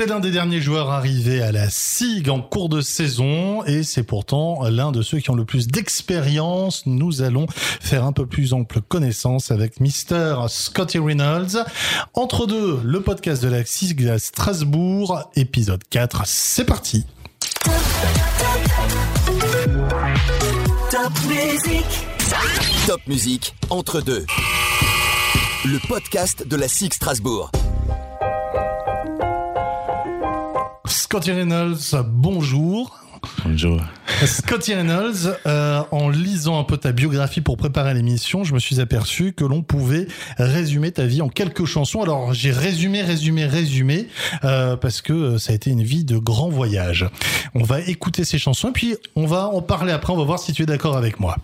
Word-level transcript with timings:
C'est 0.00 0.06
l'un 0.06 0.20
des 0.20 0.30
derniers 0.30 0.62
joueurs 0.62 0.88
arrivés 0.88 1.42
à 1.42 1.52
la 1.52 1.68
SIG 1.68 2.30
en 2.30 2.40
cours 2.40 2.70
de 2.70 2.80
saison 2.80 3.62
et 3.66 3.82
c'est 3.82 4.02
pourtant 4.02 4.66
l'un 4.70 4.92
de 4.92 5.02
ceux 5.02 5.18
qui 5.18 5.28
ont 5.28 5.34
le 5.34 5.44
plus 5.44 5.68
d'expérience. 5.68 6.86
Nous 6.86 7.20
allons 7.20 7.46
faire 7.50 8.06
un 8.06 8.12
peu 8.12 8.24
plus 8.24 8.54
ample 8.54 8.80
connaissance 8.80 9.50
avec 9.50 9.78
Mr. 9.78 10.46
Scotty 10.48 10.98
Reynolds. 10.98 11.66
Entre 12.14 12.46
deux, 12.46 12.80
le 12.82 13.02
podcast 13.02 13.42
de 13.42 13.48
la 13.48 13.62
SIG 13.62 14.08
à 14.08 14.18
Strasbourg, 14.18 15.30
épisode 15.36 15.82
4. 15.90 16.22
C'est 16.24 16.64
parti. 16.64 17.04
Top 20.90 21.12
musique. 21.28 22.06
Top 22.86 23.00
musique 23.06 23.54
entre 23.68 24.00
deux. 24.00 24.24
Le 25.66 25.78
podcast 25.88 26.48
de 26.48 26.56
la 26.56 26.68
SIG 26.68 26.94
Strasbourg. 26.94 27.52
Scotty 30.90 31.30
Reynolds, 31.30 32.02
bonjour. 32.04 32.98
Bonjour. 33.44 33.80
Scotty 34.26 34.74
Reynolds, 34.74 35.36
euh, 35.46 35.82
en 35.92 36.08
lisant 36.08 36.58
un 36.58 36.64
peu 36.64 36.78
ta 36.78 36.90
biographie 36.90 37.40
pour 37.40 37.56
préparer 37.56 37.94
l'émission, 37.94 38.42
je 38.42 38.52
me 38.54 38.58
suis 38.58 38.80
aperçu 38.80 39.32
que 39.32 39.44
l'on 39.44 39.62
pouvait 39.62 40.08
résumer 40.36 40.90
ta 40.90 41.06
vie 41.06 41.22
en 41.22 41.28
quelques 41.28 41.64
chansons. 41.64 42.02
Alors 42.02 42.34
j'ai 42.34 42.50
résumé, 42.50 43.02
résumé, 43.02 43.46
résumé, 43.46 44.08
euh, 44.42 44.76
parce 44.76 45.00
que 45.00 45.38
ça 45.38 45.52
a 45.52 45.54
été 45.54 45.70
une 45.70 45.84
vie 45.84 46.04
de 46.04 46.18
grand 46.18 46.48
voyage. 46.48 47.06
On 47.54 47.62
va 47.62 47.80
écouter 47.80 48.24
ces 48.24 48.38
chansons 48.38 48.70
et 48.70 48.72
puis 48.72 48.96
on 49.14 49.26
va 49.26 49.46
en 49.46 49.62
parler 49.62 49.92
après, 49.92 50.12
on 50.12 50.16
va 50.16 50.24
voir 50.24 50.40
si 50.40 50.52
tu 50.52 50.64
es 50.64 50.66
d'accord 50.66 50.96
avec 50.96 51.20
moi. 51.20 51.36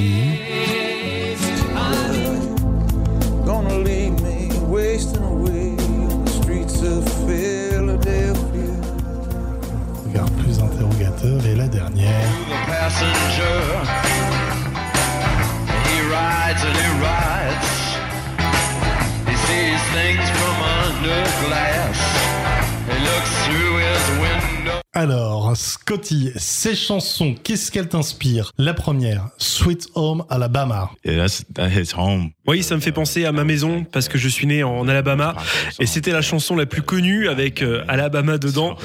Scotty. 0.00 0.40
gonna 3.44 3.78
leave 3.80 4.18
me 4.22 4.48
wasting 4.62 5.22
away 5.22 5.76
on 5.76 6.24
the 6.24 6.30
streets 6.30 6.80
of 6.82 7.04
Philadelphia. 7.26 8.72
Regard 10.06 10.30
plus 10.38 10.58
interrogateur. 10.58 11.44
Et 11.44 11.54
la 11.54 11.68
dernière. 11.68 12.30
the 12.48 12.56
passenger. 12.66 13.60
He 15.84 15.96
rides 16.08 16.62
and 16.64 16.76
he 16.82 16.90
rides. 17.04 17.70
He 19.28 19.36
sees 19.48 19.82
things 19.96 20.26
from 20.38 20.56
under 20.82 21.22
glass. 21.44 21.98
He 22.88 22.96
looks 23.04 23.32
through 23.44 23.54
his 23.54 23.58
window. 23.58 23.69
Alors, 25.00 25.56
Scotty, 25.56 26.30
ces 26.36 26.74
chansons, 26.74 27.34
qu'est-ce 27.42 27.72
qu'elles 27.72 27.88
t'inspirent? 27.88 28.52
La 28.58 28.74
première, 28.74 29.30
Sweet 29.38 29.88
Home 29.94 30.24
Alabama. 30.28 30.90
Yeah, 31.06 31.16
that's 31.16 31.42
that 31.54 31.70
hits 31.70 31.94
home. 31.96 32.32
Oui, 32.46 32.62
ça 32.62 32.76
me 32.76 32.82
fait 32.82 32.92
penser 32.92 33.24
à 33.24 33.32
ma 33.32 33.44
maison 33.44 33.84
parce 33.90 34.08
que 34.08 34.18
je 34.18 34.28
suis 34.28 34.46
né 34.46 34.62
en 34.62 34.86
Alabama 34.88 35.36
et 35.78 35.86
c'était 35.86 36.12
la 36.12 36.20
chanson 36.20 36.54
la 36.54 36.66
plus 36.66 36.82
connue 36.82 37.28
avec 37.28 37.62
euh, 37.62 37.82
Alabama 37.88 38.36
dedans. 38.36 38.76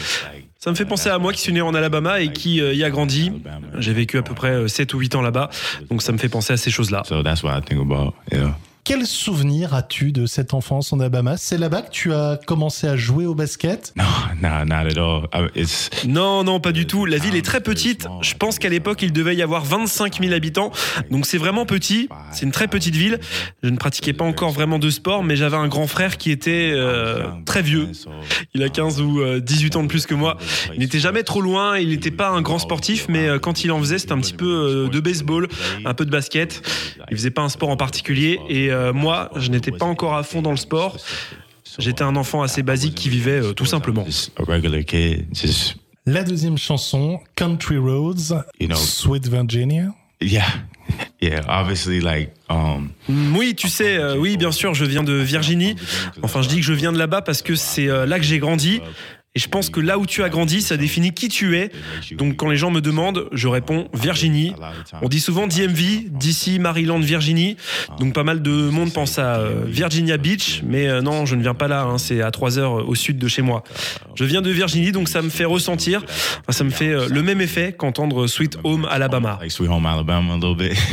Ça 0.57 0.69
me 0.69 0.75
fait 0.77 0.85
penser 0.85 1.09
à 1.09 1.19
moi 1.19 1.33
qui 1.33 1.41
suis 1.41 1.51
né 1.51 1.59
en 1.59 1.75
Alabama 1.75 2.21
et 2.21 2.31
qui 2.31 2.61
euh, 2.61 2.73
y 2.73 2.85
a 2.85 2.89
grandi. 2.89 3.33
J'ai 3.79 3.91
vécu 3.91 4.17
à 4.17 4.21
peu 4.21 4.33
près 4.33 4.51
euh, 4.51 4.67
7 4.69 4.93
ou 4.93 4.99
8 4.99 5.15
ans 5.15 5.21
là-bas, 5.21 5.49
donc 5.89 6.01
ça 6.01 6.13
me 6.13 6.17
fait 6.17 6.29
penser 6.29 6.53
à 6.53 6.57
ces 6.57 6.71
choses-là. 6.71 7.03
So 7.09 7.23
that's 7.23 7.43
what 7.43 7.57
I 7.57 7.61
think 7.61 7.81
about. 7.81 8.13
Yeah. 8.31 8.55
Quel 8.85 9.07
souvenir 9.07 9.73
as-tu 9.73 10.11
de 10.11 10.27
cette 10.27 10.53
enfance 10.53 10.93
en 10.93 10.99
Alabama? 10.99 11.37
C'est 11.37 11.57
là-bas 11.57 11.81
que 11.81 11.89
tu 11.89 12.13
as 12.13 12.39
commencé 12.45 12.85
à 12.85 12.95
jouer 12.95 13.25
au 13.25 13.33
basket? 13.33 13.95
It's 15.55 15.89
Non, 16.07 16.43
non, 16.43 16.59
pas 16.59 16.71
du 16.71 16.85
tout. 16.85 17.07
La 17.07 17.17
ville 17.17 17.35
est 17.35 17.43
très 17.43 17.61
petite. 17.61 18.07
Je 18.21 18.35
pense 18.35 18.59
qu'à 18.59 18.69
l'époque, 18.69 19.01
il 19.01 19.11
devait 19.11 19.35
y 19.35 19.41
avoir 19.41 19.65
25 19.65 20.19
000 20.21 20.33
habitants. 20.35 20.71
Donc 21.09 21.25
c'est 21.25 21.39
vraiment 21.39 21.65
petit. 21.65 22.09
C'est 22.31 22.45
une 22.45 22.51
très 22.51 22.67
petite 22.67 22.95
ville. 22.95 23.19
Je 23.63 23.69
ne 23.69 23.77
pratiquais 23.77 24.13
pas 24.13 24.23
encore 24.23 24.51
vraiment 24.51 24.77
de 24.77 24.91
sport, 24.91 25.23
mais 25.23 25.35
j'avais 25.35 25.57
un 25.57 25.67
grand 25.67 25.87
frère 25.87 26.17
qui 26.17 26.29
était 26.29 26.71
euh, 26.75 27.23
très 27.47 27.63
vieux. 27.63 27.89
Il 28.53 28.61
a 28.61 28.69
15 28.69 29.01
ou 29.01 29.19
euh, 29.19 29.39
18 29.39 29.77
ans 29.77 29.83
de 29.83 29.87
plus 29.87 30.05
que 30.05 30.13
moi. 30.13 30.37
Il 30.75 30.79
n'était 30.81 30.99
jamais 30.99 31.23
trop 31.23 31.41
loin. 31.41 31.79
Il 31.79 31.89
n'était 31.89 32.11
pas 32.11 32.29
un 32.29 32.43
grand 32.43 32.59
sportif, 32.59 33.07
mais 33.09 33.27
euh, 33.27 33.39
quand 33.39 33.63
il 33.63 33.71
en 33.71 33.79
faisait, 33.79 33.97
c'était 33.97 34.13
un 34.13 34.19
petit 34.19 34.35
peu 34.35 34.45
euh, 34.45 34.89
de 34.89 34.99
baseball, 34.99 35.47
un 35.85 35.93
peu 35.95 36.05
de 36.05 36.11
basket. 36.11 36.61
Il 37.09 37.17
faisait 37.17 37.31
pas 37.31 37.41
un 37.41 37.49
sport 37.49 37.69
en 37.69 37.77
particulier. 37.77 38.39
Et 38.47 38.74
euh, 38.75 38.93
moi, 38.93 39.29
je 39.35 39.49
n'étais 39.49 39.71
pas 39.71 39.85
encore 39.85 40.15
à 40.15 40.23
fond 40.23 40.41
dans 40.41 40.51
le 40.51 40.57
sport. 40.57 40.97
J'étais 41.79 42.03
un 42.03 42.15
enfant 42.15 42.41
assez 42.41 42.63
basique 42.63 42.95
qui 42.95 43.09
vivait 43.09 43.41
euh, 43.41 43.53
tout 43.53 43.65
simplement. 43.65 44.05
La 46.05 46.23
deuxième 46.23 46.57
chanson, 46.57 47.19
Country 47.35 47.77
Roads, 47.77 48.35
You 48.59 48.67
know- 48.67 48.75
Sweet 48.75 49.27
Virginia. 49.27 49.87
yeah, 50.21 50.45
yeah. 51.21 51.41
Obviously, 51.49 51.99
like 51.99 52.31
um. 52.49 52.89
Mm, 53.09 53.35
Oui, 53.35 53.55
tu 53.55 53.67
sais, 53.67 53.97
euh, 53.97 54.15
oui, 54.15 54.37
bien 54.37 54.51
sûr, 54.51 54.73
je 54.75 54.85
viens 54.85 55.03
de 55.03 55.13
Virginie. 55.13 55.75
Enfin, 56.21 56.41
je 56.43 56.47
dis 56.47 56.57
que 56.57 56.61
je 56.61 56.73
viens 56.73 56.93
de 56.93 56.97
là-bas 56.99 57.21
parce 57.23 57.41
que 57.41 57.55
c'est 57.55 57.89
euh, 57.89 58.05
là 58.05 58.19
que 58.19 58.25
j'ai 58.25 58.37
grandi. 58.39 58.81
Et 59.35 59.39
je 59.39 59.49
pense 59.49 59.69
que 59.69 59.81
là 59.81 59.97
où 59.97 60.05
tu 60.05 60.23
as 60.23 60.29
grandi, 60.29 60.61
ça 60.61 60.77
définit 60.77 61.11
qui 61.11 61.27
tu 61.27 61.57
es. 61.57 61.69
Donc 62.13 62.37
quand 62.37 62.49
les 62.49 62.55
gens 62.55 62.71
me 62.71 62.79
demandent, 62.79 63.27
je 63.33 63.49
réponds 63.49 63.89
Virginie. 63.93 64.53
On 65.01 65.09
dit 65.09 65.19
souvent 65.19 65.45
DMV, 65.45 66.09
DC, 66.09 66.57
Maryland, 66.59 66.99
Virginie. 66.99 67.57
Donc 67.99 68.13
pas 68.13 68.23
mal 68.23 68.41
de 68.41 68.51
monde 68.51 68.93
pense 68.93 69.19
à 69.19 69.35
euh, 69.39 69.63
Virginia 69.67 70.15
Beach, 70.17 70.61
mais 70.65 70.87
euh, 70.87 71.01
non, 71.01 71.25
je 71.25 71.35
ne 71.35 71.41
viens 71.41 71.53
pas 71.53 71.67
là. 71.67 71.83
hein, 71.83 71.97
c'est 71.97 72.21
à 72.21 72.31
3 72.31 72.59
heures 72.59 72.79
euh, 72.79 72.83
au 72.83 72.95
sud 72.95 73.17
de 73.17 73.27
chez 73.27 73.41
moi. 73.41 73.63
Je 74.15 74.23
viens 74.23 74.41
de 74.41 74.49
Virginie, 74.49 74.93
donc 74.93 75.09
ça 75.09 75.21
me 75.21 75.29
fait 75.29 75.43
ressentir, 75.45 76.03
ça 76.49 76.63
me 76.63 76.69
fait 76.69 76.95
le 77.09 77.21
même 77.21 77.41
effet 77.41 77.73
qu'entendre 77.77 78.27
Sweet 78.27 78.57
Home 78.63 78.87
Alabama. 78.89 79.37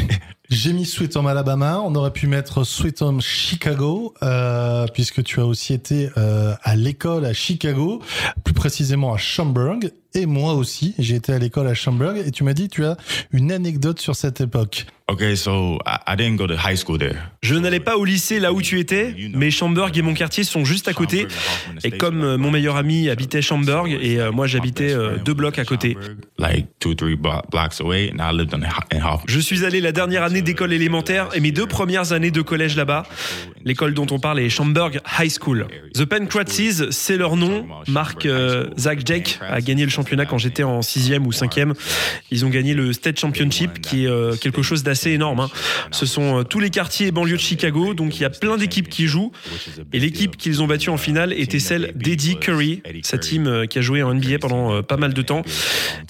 J'ai 0.54 0.74
mis 0.74 0.84
Sweet 0.84 1.16
Home 1.16 1.28
Alabama, 1.28 1.80
on 1.82 1.94
aurait 1.94 2.10
pu 2.10 2.26
mettre 2.26 2.62
Sweet 2.62 3.00
Home 3.00 3.22
Chicago, 3.22 4.12
euh, 4.22 4.86
puisque 4.92 5.24
tu 5.24 5.40
as 5.40 5.46
aussi 5.46 5.72
été 5.72 6.10
euh, 6.18 6.54
à 6.62 6.76
l'école 6.76 7.24
à 7.24 7.32
Chicago, 7.32 8.02
plus 8.44 8.52
précisément 8.52 9.14
à 9.14 9.16
Schaumburg, 9.16 9.78
et 10.14 10.26
moi 10.26 10.54
aussi, 10.54 10.94
j'ai 10.98 11.16
été 11.16 11.32
à 11.32 11.38
l'école 11.38 11.66
à 11.68 11.74
Schaumburg, 11.74 12.16
et 12.16 12.30
tu 12.30 12.44
m'as 12.44 12.54
dit 12.54 12.68
que 12.68 12.74
tu 12.74 12.84
as 12.84 12.96
une 13.32 13.52
anecdote 13.52 14.00
sur 14.00 14.14
cette 14.16 14.40
époque. 14.40 14.86
okay, 15.08 15.36
so 15.36 15.78
I, 15.84 16.16
didn't 16.16 16.36
go 16.36 16.46
to 16.46 16.54
high 16.54 16.76
school 16.76 16.96
there. 16.98 17.16
Je 17.42 17.54
n'allais 17.54 17.80
pas 17.80 17.96
au 17.98 18.04
lycée 18.04 18.40
là 18.40 18.52
où 18.52 18.62
tu 18.62 18.78
étais, 18.78 19.14
mais 19.34 19.50
Schaumburg 19.50 19.90
et 19.98 20.00
mon 20.00 20.14
quartier 20.14 20.42
sont 20.44 20.64
juste 20.64 20.88
à 20.88 20.94
côté. 20.94 21.26
Et 21.84 21.90
comme 21.90 22.22
euh, 22.22 22.38
mon 22.38 22.50
meilleur 22.50 22.76
ami 22.76 23.10
habitait 23.10 23.42
Schaumburg 23.42 23.88
et 23.90 24.20
euh, 24.20 24.32
moi 24.32 24.46
j'habitais 24.46 24.92
euh, 24.94 25.16
deux 25.22 25.34
blocs 25.34 25.58
à 25.58 25.64
côté. 25.64 25.98
like 26.38 26.66
two, 26.78 26.94
three 26.94 27.16
blo- 27.16 27.42
blocks 27.50 27.80
away, 27.80 28.10
and 28.10 28.20
I 28.20 28.32
lived 28.34 28.54
in, 28.54 28.62
in 28.62 29.00
Hoffman. 29.04 29.24
Je 29.26 29.40
suis 29.40 29.64
allé 29.66 29.80
la 29.80 29.92
dernière 29.92 30.22
année 30.22 30.40
d'école 30.40 30.72
élémentaire 30.72 31.28
et 31.34 31.40
mes 31.40 31.52
deux 31.52 31.66
premières 31.66 32.12
années 32.12 32.30
de 32.30 32.40
collège 32.40 32.76
là-bas. 32.76 33.04
L'école 33.64 33.92
dont 33.94 34.06
on 34.10 34.18
parle 34.18 34.40
est 34.40 34.48
Schaumburg 34.48 34.98
High 35.18 35.30
School. 35.30 35.66
The 35.94 36.04
Pancratises, 36.04 36.88
c'est 36.90 37.16
leur 37.16 37.36
nom. 37.36 37.66
Marc 37.88 38.24
euh, 38.24 38.68
Zach 38.78 39.00
Jake 39.04 39.38
a 39.46 39.60
gagné 39.60 39.84
le 39.84 39.90
championnat 39.90 40.01
quand 40.02 40.38
j'étais 40.38 40.62
en 40.62 40.82
sixième 40.82 41.26
ou 41.26 41.32
cinquième. 41.32 41.74
Ils 42.30 42.44
ont 42.44 42.48
gagné 42.50 42.74
le 42.74 42.92
State 42.92 43.18
Championship, 43.18 43.80
qui 43.80 44.04
est 44.04 44.08
euh, 44.08 44.36
quelque 44.36 44.62
chose 44.62 44.82
d'assez 44.82 45.10
énorme. 45.10 45.40
hein. 45.40 45.50
Ce 45.90 46.06
sont 46.06 46.40
euh, 46.40 46.42
tous 46.44 46.60
les 46.60 46.70
quartiers 46.70 47.08
et 47.08 47.10
banlieues 47.12 47.36
de 47.36 47.40
Chicago, 47.40 47.94
donc 47.94 48.18
il 48.18 48.22
y 48.22 48.24
a 48.24 48.30
plein 48.30 48.56
d'équipes 48.56 48.88
qui 48.88 49.06
jouent. 49.06 49.32
Et 49.92 49.98
l'équipe 50.00 50.36
qu'ils 50.36 50.62
ont 50.62 50.66
battue 50.66 50.90
en 50.90 50.96
finale 50.96 51.32
était 51.32 51.58
celle 51.58 51.92
d'Eddie 51.96 52.36
Curry, 52.38 52.82
sa 53.02 53.18
team 53.18 53.46
euh, 53.46 53.66
qui 53.66 53.78
a 53.78 53.82
joué 53.82 54.02
en 54.02 54.14
NBA 54.14 54.38
pendant 54.40 54.74
euh, 54.74 54.82
pas 54.82 54.96
mal 54.96 55.12
de 55.14 55.22
temps. 55.22 55.42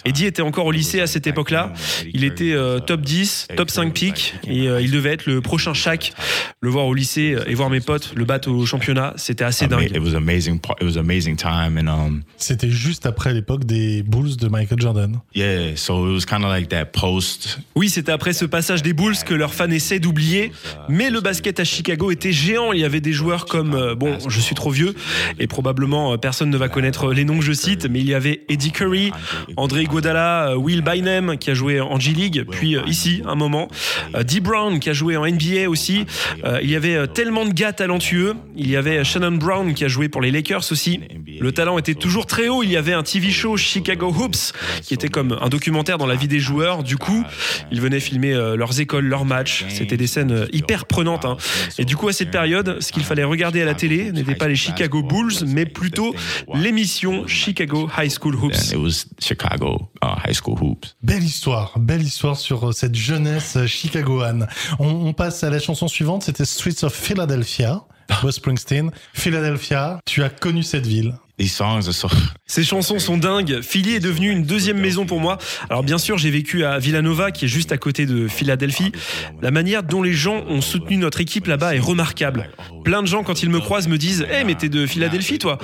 Eddie 0.04 0.26
était 0.26 0.42
encore 0.42 0.66
au 0.66 0.72
lycée 0.72 1.00
à 1.00 1.06
cette 1.06 1.26
époque-là. 1.26 1.72
Il 2.12 2.24
était 2.24 2.52
euh, 2.52 2.78
top 2.78 3.00
10, 3.02 3.48
top 3.56 3.70
5 3.70 3.92
pick 3.92 4.34
et 4.46 4.68
euh, 4.68 4.80
il 4.80 4.90
devait 4.90 5.12
être 5.12 5.26
le 5.26 5.40
prochain 5.40 5.74
Shaq. 5.74 6.12
Le 6.60 6.70
voir 6.70 6.86
au 6.86 6.94
lycée 6.94 7.36
et 7.46 7.54
voir 7.54 7.70
mes 7.70 7.80
potes 7.80 8.12
le 8.14 8.24
battre 8.24 8.50
au 8.50 8.64
championnat, 8.66 9.14
c'était 9.16 9.44
assez 9.44 9.64
Ama- 9.64 9.76
dingue. 9.76 9.90
It 9.96 9.98
was 10.02 10.14
amazing. 10.14 10.58
par- 10.60 10.76
It 10.80 10.86
was 10.86 10.98
amazing 10.98 11.36
time, 11.36 11.78
and 11.78 11.88
um, 11.88 12.22
C'était 12.36 12.70
juste 12.70 13.06
après 13.06 13.32
l'époque 13.34 13.64
des 13.64 13.81
Bulls 14.06 14.36
de 14.36 14.48
Michael 14.48 14.78
Jordan. 14.80 15.20
yeah. 15.34 15.74
So 15.76 16.08
it 16.08 16.12
was 16.12 16.24
kind 16.26 16.44
of 16.44 16.50
like 16.50 16.68
that 16.68 16.86
post. 16.86 17.58
Oui, 17.74 17.88
c'était 17.88 18.12
après 18.12 18.32
ce 18.32 18.44
passage 18.44 18.82
des 18.82 18.92
Bulls 18.92 19.16
que 19.26 19.34
leurs 19.34 19.54
fans 19.54 19.70
essaient 19.70 19.98
d'oublier. 20.00 20.52
Mais 20.88 21.10
le 21.10 21.20
basket 21.20 21.60
à 21.60 21.64
Chicago 21.64 22.10
était 22.10 22.32
géant. 22.32 22.72
Il 22.72 22.80
y 22.80 22.84
avait 22.84 23.00
des 23.00 23.12
joueurs 23.12 23.46
comme, 23.46 23.74
euh, 23.74 23.94
bon, 23.94 24.18
je 24.28 24.40
suis 24.40 24.54
trop 24.54 24.70
vieux 24.70 24.94
et 25.38 25.46
probablement 25.46 26.12
euh, 26.12 26.16
personne 26.16 26.50
ne 26.50 26.56
va 26.56 26.68
connaître 26.68 27.12
les 27.12 27.24
noms 27.24 27.38
que 27.38 27.44
je 27.44 27.52
cite, 27.52 27.86
mais 27.88 28.00
il 28.00 28.08
y 28.08 28.14
avait 28.14 28.42
Eddie 28.48 28.72
Curry, 28.72 29.12
André 29.56 29.82
Iguodala, 29.82 30.50
euh, 30.50 30.56
Will 30.56 30.82
Bynum 30.82 31.36
qui 31.38 31.50
a 31.50 31.54
joué 31.54 31.80
en 31.80 31.98
G-League, 31.98 32.44
puis 32.50 32.76
euh, 32.76 32.82
ici 32.86 33.22
un 33.26 33.34
moment, 33.34 33.68
euh, 34.14 34.22
Dee 34.22 34.40
Brown 34.40 34.78
qui 34.80 34.90
a 34.90 34.92
joué 34.92 35.16
en 35.16 35.26
NBA 35.26 35.68
aussi. 35.68 36.04
Euh, 36.44 36.60
il 36.62 36.70
y 36.70 36.76
avait 36.76 36.96
euh, 36.96 37.06
tellement 37.06 37.44
de 37.44 37.52
gars 37.52 37.72
talentueux. 37.72 38.34
Il 38.56 38.70
y 38.70 38.76
avait 38.76 39.04
Shannon 39.04 39.32
Brown 39.32 39.74
qui 39.74 39.84
a 39.84 39.88
joué 39.88 40.08
pour 40.08 40.20
les 40.20 40.30
Lakers 40.30 40.70
aussi. 40.70 41.00
Le 41.40 41.52
talent 41.52 41.78
était 41.78 41.94
toujours 41.94 42.26
très 42.26 42.48
haut. 42.48 42.62
Il 42.62 42.70
y 42.70 42.76
avait 42.76 42.92
un 42.92 43.02
TV 43.02 43.30
show 43.30 43.56
Chicago 43.72 44.12
Hoops, 44.12 44.52
qui 44.82 44.92
était 44.92 45.08
comme 45.08 45.38
un 45.40 45.48
documentaire 45.48 45.96
dans 45.96 46.06
la 46.06 46.14
vie 46.14 46.28
des 46.28 46.40
joueurs. 46.40 46.82
Du 46.82 46.98
coup, 46.98 47.24
ils 47.70 47.80
venaient 47.80 48.00
filmer 48.00 48.34
euh, 48.34 48.54
leurs 48.56 48.80
écoles, 48.80 49.06
leurs 49.06 49.24
matchs. 49.24 49.64
C'était 49.70 49.96
des 49.96 50.06
scènes 50.06 50.32
euh, 50.32 50.46
hyper 50.52 50.84
prenantes. 50.84 51.24
hein. 51.24 51.36
Et 51.78 51.84
du 51.86 51.96
coup, 51.96 52.08
à 52.08 52.12
cette 52.12 52.30
période, 52.30 52.78
ce 52.80 52.92
qu'il 52.92 53.02
fallait 53.04 53.24
regarder 53.24 53.62
à 53.62 53.64
la 53.64 53.74
télé 53.74 54.12
n'était 54.12 54.34
pas 54.34 54.48
les 54.48 54.56
Chicago 54.56 55.02
Bulls, 55.02 55.46
mais 55.46 55.64
plutôt 55.64 56.14
l'émission 56.54 57.26
Chicago 57.26 57.88
High 57.98 58.10
School 58.10 58.34
Hoops. 58.36 58.74
Chicago 59.20 59.90
uh, 60.02 60.08
high 60.26 60.34
school 60.34 60.58
hoops. 60.60 60.94
Belle 61.02 61.22
histoire, 61.24 61.78
belle 61.78 62.02
histoire 62.02 62.36
sur 62.36 62.68
euh, 62.68 62.72
cette 62.72 62.94
jeunesse 62.94 63.56
chicagoane. 63.66 64.46
On, 64.78 64.88
on 64.88 65.12
passe 65.12 65.42
à 65.44 65.50
la 65.50 65.58
chanson 65.58 65.88
suivante, 65.88 66.22
c'était 66.24 66.44
Streets 66.44 66.84
of 66.84 66.92
Philadelphia. 66.94 67.82
Wes 68.22 68.34
Springsteen, 68.34 68.90
Philadelphia, 69.14 70.00
tu 70.04 70.22
as 70.22 70.28
connu 70.28 70.62
cette 70.62 70.86
ville. 70.86 71.14
These 71.38 71.54
songs 71.54 71.86
are 71.88 71.94
so. 71.94 72.08
Ces 72.52 72.64
chansons 72.64 72.98
sont 72.98 73.16
dingues. 73.16 73.62
Philly 73.62 73.94
est 73.94 74.00
devenue 74.00 74.30
une 74.30 74.42
deuxième 74.42 74.78
maison 74.78 75.06
pour 75.06 75.20
moi. 75.20 75.38
Alors 75.70 75.82
bien 75.82 75.96
sûr, 75.96 76.18
j'ai 76.18 76.30
vécu 76.30 76.66
à 76.66 76.78
Villanova, 76.78 77.30
qui 77.30 77.46
est 77.46 77.48
juste 77.48 77.72
à 77.72 77.78
côté 77.78 78.04
de 78.04 78.28
Philadelphie. 78.28 78.92
La 79.40 79.50
manière 79.50 79.82
dont 79.82 80.02
les 80.02 80.12
gens 80.12 80.44
ont 80.46 80.60
soutenu 80.60 80.98
notre 80.98 81.22
équipe 81.22 81.46
là-bas 81.46 81.74
est 81.74 81.78
remarquable. 81.78 82.50
Plein 82.84 83.00
de 83.00 83.06
gens, 83.06 83.22
quand 83.22 83.42
ils 83.42 83.48
me 83.48 83.58
croisent, 83.58 83.88
me 83.88 83.96
disent 83.96 84.26
"Eh, 84.30 84.44
mais 84.44 84.54
t'es 84.54 84.68
de 84.68 84.86
Philadelphie, 84.86 85.38
toi 85.38 85.56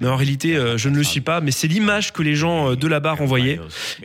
Mais 0.00 0.08
en 0.08 0.16
réalité, 0.16 0.56
euh, 0.56 0.78
je 0.78 0.88
ne 0.88 0.96
le 0.96 1.04
suis 1.04 1.20
pas. 1.20 1.42
Mais 1.42 1.50
c'est 1.50 1.68
l'image 1.68 2.14
que 2.14 2.22
les 2.22 2.36
gens 2.36 2.70
euh, 2.70 2.74
de 2.74 2.88
là-bas 2.88 3.12
renvoyaient. 3.12 3.60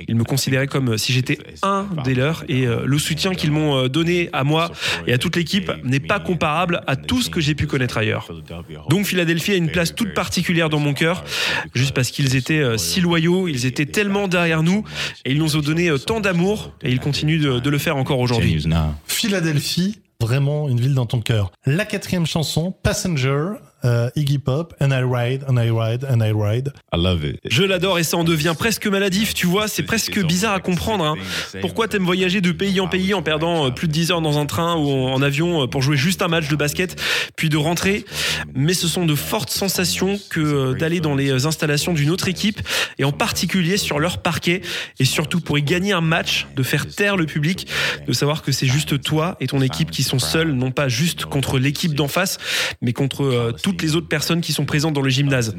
Ils 0.06 0.18
me 0.18 0.26
considéraient 0.26 0.68
comme 0.68 0.90
euh, 0.90 0.98
si 0.98 1.14
j'étais 1.14 1.38
un 1.64 1.88
des 2.04 2.16
leurs. 2.16 2.44
Et 2.50 2.66
le 2.66 3.00
soutien 3.00 3.34
qu'ils 3.34 3.52
m'ont 3.52 3.88
donné 3.88 4.30
à 4.34 4.44
moi 4.44 4.74
et 5.08 5.14
à 5.14 5.18
toute 5.18 5.38
l'équipe 5.38 5.72
n'est 5.86 6.02
pas 6.02 6.20
comparable 6.20 6.82
à 6.86 6.98
tout 6.98 7.22
ce 7.22 7.30
que 7.30 7.40
j'ai 7.40 7.56
pu 7.56 7.66
connaître 7.66 7.98
ailleurs. 7.98 8.28
Donc 8.90 9.06
Philadelphie 9.06 9.54
a 9.54 9.56
une 9.56 9.72
place 9.72 9.96
toute 9.96 10.14
particulière 10.14 10.70
dans 10.70 10.80
mon 10.80 10.94
cœur, 10.94 11.24
juste 11.74 11.94
parce 11.94 12.12
qu'ils 12.12 12.25
étaient 12.34 12.60
euh, 12.60 12.78
si 12.78 13.02
loyaux, 13.02 13.48
ils 13.48 13.66
étaient 13.66 13.86
tellement 13.86 14.28
derrière 14.28 14.64
nous, 14.64 14.84
et 15.26 15.32
ils 15.32 15.38
nous 15.38 15.58
ont 15.58 15.62
donné 15.62 15.90
euh, 15.90 15.98
tant 15.98 16.22
d'amour, 16.22 16.72
et 16.82 16.92
ils 16.92 17.00
continuent 17.00 17.42
de, 17.42 17.60
de 17.60 17.70
le 17.70 17.78
faire 17.78 17.98
encore 17.98 18.20
aujourd'hui. 18.20 18.66
Philadelphie, 19.06 20.00
vraiment 20.22 20.70
une 20.70 20.80
ville 20.80 20.94
dans 20.94 21.06
ton 21.06 21.22
cœur. 21.22 21.52
La 21.66 21.86
quatrième 21.86 22.26
chanson, 22.26 22.72
Passenger, 22.72 23.56
euh, 23.86 24.10
Iggy 24.16 24.40
Pop, 24.40 24.74
And 24.82 24.90
I 24.92 25.04
Ride, 25.04 25.46
And 25.48 25.58
I 25.58 25.70
Ride, 25.70 26.06
And 26.10 26.20
I 26.22 26.32
Ride. 26.36 26.74
I 26.94 26.98
love 26.98 27.24
it. 27.24 27.40
Je 27.46 27.64
l'adore 27.64 28.00
et 28.00 28.04
ça 28.04 28.18
en 28.18 28.24
devient 28.24 28.54
presque 28.58 28.88
maladif, 28.88 29.34
tu 29.34 29.46
vois, 29.48 29.68
c'est 29.68 29.84
presque 29.84 30.20
bizarre 30.26 30.54
à 30.56 30.60
comprendre. 30.60 31.06
hein. 31.06 31.16
Pourquoi 31.62 31.88
t'aimes 31.88 32.04
voyager 32.06 32.42
de 32.42 32.52
pays 32.52 32.80
en 32.80 32.88
pays 32.88 33.14
en 33.14 33.22
perdant 33.22 33.68
euh, 33.68 33.70
plus 33.70 33.88
de 33.88 33.94
10 33.94 34.12
heures 34.12 34.22
dans 34.22 34.38
un 34.40 34.46
train 34.46 34.76
ou 34.76 34.90
en 34.90 35.22
avion 35.22 35.64
euh, 35.64 35.68
pour 35.68 35.82
jouer 35.82 35.98
juste 35.98 36.22
un 36.22 36.28
match 36.28 36.48
de 36.48 36.56
basket, 36.56 37.00
puis 37.36 37.50
de 37.50 37.58
rentrer? 37.58 38.06
Mais 38.56 38.74
ce 38.74 38.88
sont 38.88 39.06
de 39.06 39.16
fortes 39.16 39.52
sensations 39.52 40.20
que 40.30 40.74
d'aller 40.74 41.00
dans 41.00 41.16
les 41.16 41.46
installations 41.46 41.94
d'une 41.94 42.10
autre 42.10 42.28
équipe, 42.28 42.62
et 42.98 43.04
en 43.04 43.12
particulier 43.12 43.78
sur 43.78 44.00
leur 44.00 44.18
parquet, 44.20 44.62
et 45.00 45.06
surtout 45.06 45.40
pour 45.42 45.58
y 45.58 45.64
gagner 45.64 45.94
un 45.94 46.02
match, 46.02 46.48
de 46.56 46.64
faire 46.64 46.88
taire 46.88 47.18
le 47.18 47.26
public, 47.26 47.68
de 48.08 48.14
savoir 48.14 48.42
que 48.42 48.52
c'est 48.52 48.68
juste 48.68 49.02
toi 49.02 49.36
et 49.40 49.48
ton 49.48 49.62
équipe 49.62 49.92
qui 49.92 50.04
sont 50.04 50.20
seuls, 50.20 50.52
non 50.54 50.72
pas 50.72 50.88
juste 50.88 51.26
contre 51.26 51.60
l'équipe 51.60 51.94
d'en 51.94 52.08
face, 52.08 52.38
mais 52.82 52.94
contre 52.94 53.24
euh, 53.24 53.52
toutes 53.76 53.84
les 53.84 53.96
autres 53.98 54.08
personnes 54.08 54.40
qui 54.40 54.54
sont 54.54 54.64
présentes 54.64 54.94
dans 54.94 55.02
le 55.02 55.10
gymnase. 55.10 55.56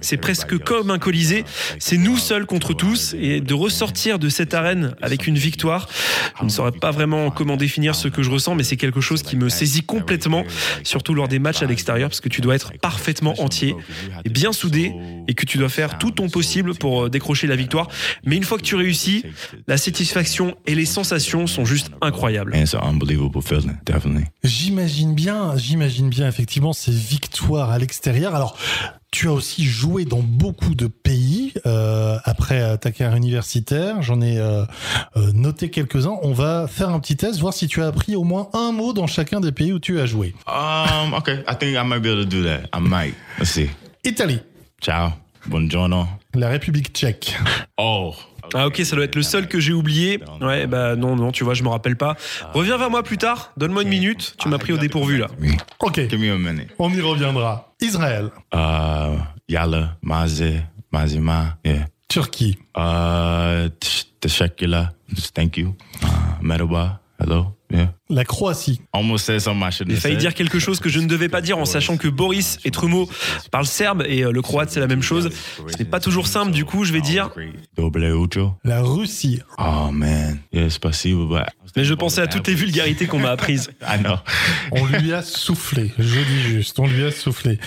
C'est 0.00 0.16
presque 0.16 0.58
comme 0.58 0.90
un 0.90 0.98
colisée. 0.98 1.44
C'est 1.78 1.98
nous 1.98 2.16
seuls 2.16 2.46
contre 2.46 2.72
tous 2.72 3.14
et 3.18 3.40
de 3.40 3.54
ressortir 3.54 4.18
de 4.18 4.30
cette 4.30 4.54
arène 4.54 4.94
avec 5.02 5.26
une 5.26 5.36
victoire. 5.36 5.88
Je 6.38 6.44
ne 6.44 6.48
saurais 6.48 6.72
pas 6.72 6.90
vraiment 6.90 7.30
comment 7.30 7.56
définir 7.56 7.94
ce 7.94 8.08
que 8.08 8.22
je 8.22 8.30
ressens, 8.30 8.54
mais 8.54 8.62
c'est 8.62 8.78
quelque 8.78 9.02
chose 9.02 9.22
qui 9.22 9.36
me 9.36 9.50
saisit 9.50 9.82
complètement, 9.82 10.44
surtout 10.84 11.12
lors 11.12 11.28
des 11.28 11.38
matchs 11.38 11.62
à 11.62 11.66
l'extérieur, 11.66 12.08
parce 12.08 12.20
que 12.20 12.30
tu 12.30 12.40
dois 12.40 12.54
être 12.54 12.72
parfaitement 12.80 13.34
entier 13.42 13.76
et 14.24 14.30
bien 14.30 14.52
soudé 14.52 14.94
et 15.28 15.34
que 15.34 15.44
tu 15.44 15.58
dois 15.58 15.68
faire 15.68 15.98
tout 15.98 16.12
ton 16.12 16.30
possible 16.30 16.74
pour 16.74 17.04
euh, 17.04 17.10
décrocher 17.10 17.46
la 17.46 17.56
victoire. 17.56 17.88
Mais 18.24 18.36
une 18.36 18.44
fois 18.44 18.58
que 18.58 18.62
tu 18.62 18.74
réussis, 18.74 19.24
la 19.66 19.76
satisfaction 19.76 20.56
et 20.66 20.74
les 20.74 20.86
sensations 20.86 21.46
sont 21.46 21.64
juste 21.64 21.90
incroyables. 22.00 22.54
J'imagine 24.42 25.14
bien, 25.14 25.56
j'imagine 25.56 26.08
bien 26.08 26.28
effectivement 26.28 26.72
ces 26.72 26.92
victoires 26.92 27.33
à 27.42 27.78
l'extérieur. 27.78 28.34
Alors, 28.34 28.56
tu 29.10 29.28
as 29.28 29.32
aussi 29.32 29.64
joué 29.64 30.04
dans 30.04 30.20
beaucoup 30.22 30.74
de 30.74 30.86
pays 30.88 31.52
euh, 31.66 32.18
après 32.24 32.76
ta 32.78 32.90
carrière 32.90 33.16
universitaire. 33.16 34.02
J'en 34.02 34.20
ai 34.20 34.38
euh, 34.38 34.64
euh, 35.16 35.30
noté 35.32 35.70
quelques-uns. 35.70 36.16
On 36.22 36.32
va 36.32 36.66
faire 36.68 36.88
un 36.90 36.98
petit 37.00 37.16
test, 37.16 37.38
voir 37.38 37.52
si 37.54 37.68
tu 37.68 37.80
as 37.82 37.86
appris 37.86 38.16
au 38.16 38.24
moins 38.24 38.48
un 38.54 38.72
mot 38.72 38.92
dans 38.92 39.06
chacun 39.06 39.40
des 39.40 39.52
pays 39.52 39.72
où 39.72 39.78
tu 39.78 40.00
as 40.00 40.06
joué. 40.06 40.34
Um, 40.46 41.14
okay. 41.14 41.44
I 41.48 41.54
think 41.58 41.76
I 41.76 41.84
might 41.86 42.00
be 42.02 42.06
able 42.08 42.24
to 42.24 42.28
do 42.28 42.42
that. 42.44 42.62
I 42.76 42.80
might. 42.80 43.14
Let's 43.38 43.50
see. 43.50 43.70
Italie, 44.04 44.40
Ciao. 44.80 45.10
Buongiorno. 45.46 46.06
la 46.34 46.48
République 46.48 46.92
tchèque, 46.92 47.36
Oh. 47.78 48.14
Ah 48.52 48.66
ok, 48.66 48.80
ça 48.84 48.96
doit 48.96 49.04
être 49.04 49.14
le 49.16 49.22
seul 49.22 49.48
que 49.48 49.58
j'ai 49.60 49.72
oublié. 49.72 50.20
Ouais, 50.40 50.66
bah 50.66 50.96
non, 50.96 51.16
non, 51.16 51.32
tu 51.32 51.44
vois, 51.44 51.54
je 51.54 51.62
me 51.62 51.68
rappelle 51.68 51.96
pas. 51.96 52.16
Reviens 52.52 52.76
vers 52.76 52.90
moi 52.90 53.02
plus 53.02 53.18
tard, 53.18 53.52
donne-moi 53.56 53.82
une 53.82 53.88
minute, 53.88 54.34
tu 54.38 54.48
m'as 54.48 54.58
pris 54.58 54.72
au 54.72 54.76
dépourvu 54.78 55.18
là. 55.18 55.28
Ok, 55.80 56.00
Give 56.08 56.18
me 56.20 56.30
a 56.32 56.36
minute. 56.38 56.70
on 56.78 56.90
y 56.90 57.00
reviendra. 57.00 57.74
Israël, 57.80 58.30
Uh, 58.54 59.18
Yala, 59.48 59.96
Maze, 60.02 60.42
Mazima, 60.92 61.56
yeah. 61.64 61.86
Turquie, 62.08 62.58
Uh, 62.76 63.68
Tsh- 63.80 64.04
Teshekula, 64.20 64.92
thank 65.34 65.56
you. 65.56 65.74
Uh, 66.02 66.06
Merhaba, 66.42 67.00
hello, 67.18 67.54
yeah. 67.70 67.88
La 68.10 68.24
Croatie, 68.24 68.82
J'ai 69.88 69.96
failli 69.96 70.16
dire 70.18 70.34
quelque 70.34 70.58
chose 70.58 70.78
que 70.78 70.90
je 70.90 71.00
ne 71.00 71.06
devais 71.06 71.30
pas 71.30 71.40
dire 71.40 71.56
en 71.56 71.64
sachant 71.64 71.96
que 71.96 72.06
Boris 72.06 72.58
et 72.64 72.70
Trumo 72.70 73.08
parlent 73.50 73.64
serbe 73.64 74.04
et 74.06 74.24
euh, 74.24 74.30
le 74.30 74.42
croate 74.42 74.68
c'est 74.68 74.80
la 74.80 74.86
même 74.86 75.02
chose. 75.02 75.30
Ce 75.66 75.78
n'est 75.78 75.86
pas 75.86 76.00
toujours 76.00 76.26
simple, 76.26 76.52
du 76.52 76.66
coup 76.66 76.84
je 76.84 76.92
vais 76.92 77.00
dire. 77.00 77.30
La 78.62 78.82
Russie, 78.82 79.40
Oh 79.56 79.90
man, 79.90 80.38
spasibo, 80.68 81.26
but 81.28 81.46
Mais 81.76 81.84
je 81.84 81.94
pensais 81.94 82.20
à 82.20 82.26
toutes 82.26 82.46
les 82.46 82.54
vulgarités 82.54 83.06
qu'on 83.06 83.20
m'a 83.20 83.30
apprises. 83.30 83.70
I 83.82 83.98
know. 83.98 84.16
on 84.72 84.84
lui 84.84 85.14
a 85.14 85.22
soufflé, 85.22 85.92
je 85.98 86.20
dis 86.20 86.40
juste, 86.42 86.78
on 86.78 86.86
lui 86.86 87.04
a 87.04 87.10
soufflé. 87.10 87.58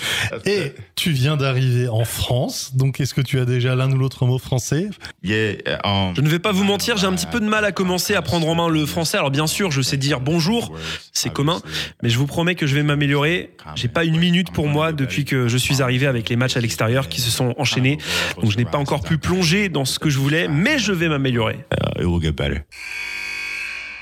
Et 0.45 0.73
tu 0.95 1.09
viens 1.11 1.35
d'arriver 1.35 1.87
en 1.87 2.05
France, 2.05 2.75
donc 2.75 2.99
est-ce 2.99 3.15
que 3.15 3.21
tu 3.21 3.39
as 3.39 3.45
déjà 3.45 3.75
l'un 3.75 3.91
ou 3.91 3.97
l'autre 3.97 4.27
mot 4.27 4.37
français? 4.37 4.89
Yeah, 5.23 5.79
um, 5.83 6.13
Je 6.15 6.21
ne 6.21 6.29
vais 6.29 6.39
pas 6.39 6.51
vous 6.51 6.63
mentir, 6.63 6.97
j'ai 6.97 7.07
un 7.07 7.13
petit 7.13 7.25
peu 7.25 7.39
de 7.39 7.45
mal 7.47 7.65
à 7.65 7.71
commencer 7.71 8.13
à 8.13 8.21
prendre 8.21 8.47
en 8.47 8.53
main 8.53 8.69
le 8.69 8.85
français. 8.85 9.17
Alors 9.17 9.31
bien 9.31 9.47
sûr, 9.47 9.71
je 9.71 9.81
sais 9.81 9.97
dire 9.97 10.19
bonjour, 10.37 10.71
c'est 11.13 11.33
commun, 11.33 11.59
mais 12.03 12.09
je 12.09 12.17
vous 12.19 12.27
promets 12.27 12.53
que 12.53 12.67
je 12.67 12.75
vais 12.75 12.83
m'améliorer. 12.83 13.55
J'ai 13.73 13.87
pas 13.87 14.03
une 14.03 14.19
minute 14.19 14.51
pour 14.51 14.67
moi 14.67 14.91
depuis 14.91 15.25
que 15.25 15.47
je 15.47 15.57
suis 15.57 15.81
arrivé 15.81 16.05
avec 16.05 16.29
les 16.29 16.35
matchs 16.35 16.57
à 16.57 16.59
l'extérieur 16.59 17.09
qui 17.09 17.21
se 17.21 17.31
sont 17.31 17.55
enchaînés. 17.57 17.97
Donc 18.39 18.51
je 18.51 18.57
n'ai 18.57 18.65
pas 18.65 18.77
encore 18.77 19.01
pu 19.01 19.17
plonger 19.17 19.67
dans 19.67 19.83
ce 19.83 19.97
que 19.97 20.11
je 20.11 20.19
voulais, 20.19 20.47
mais 20.47 20.77
je 20.77 20.91
vais 20.91 21.09
m'améliorer. 21.09 21.57
uh, 21.99 22.05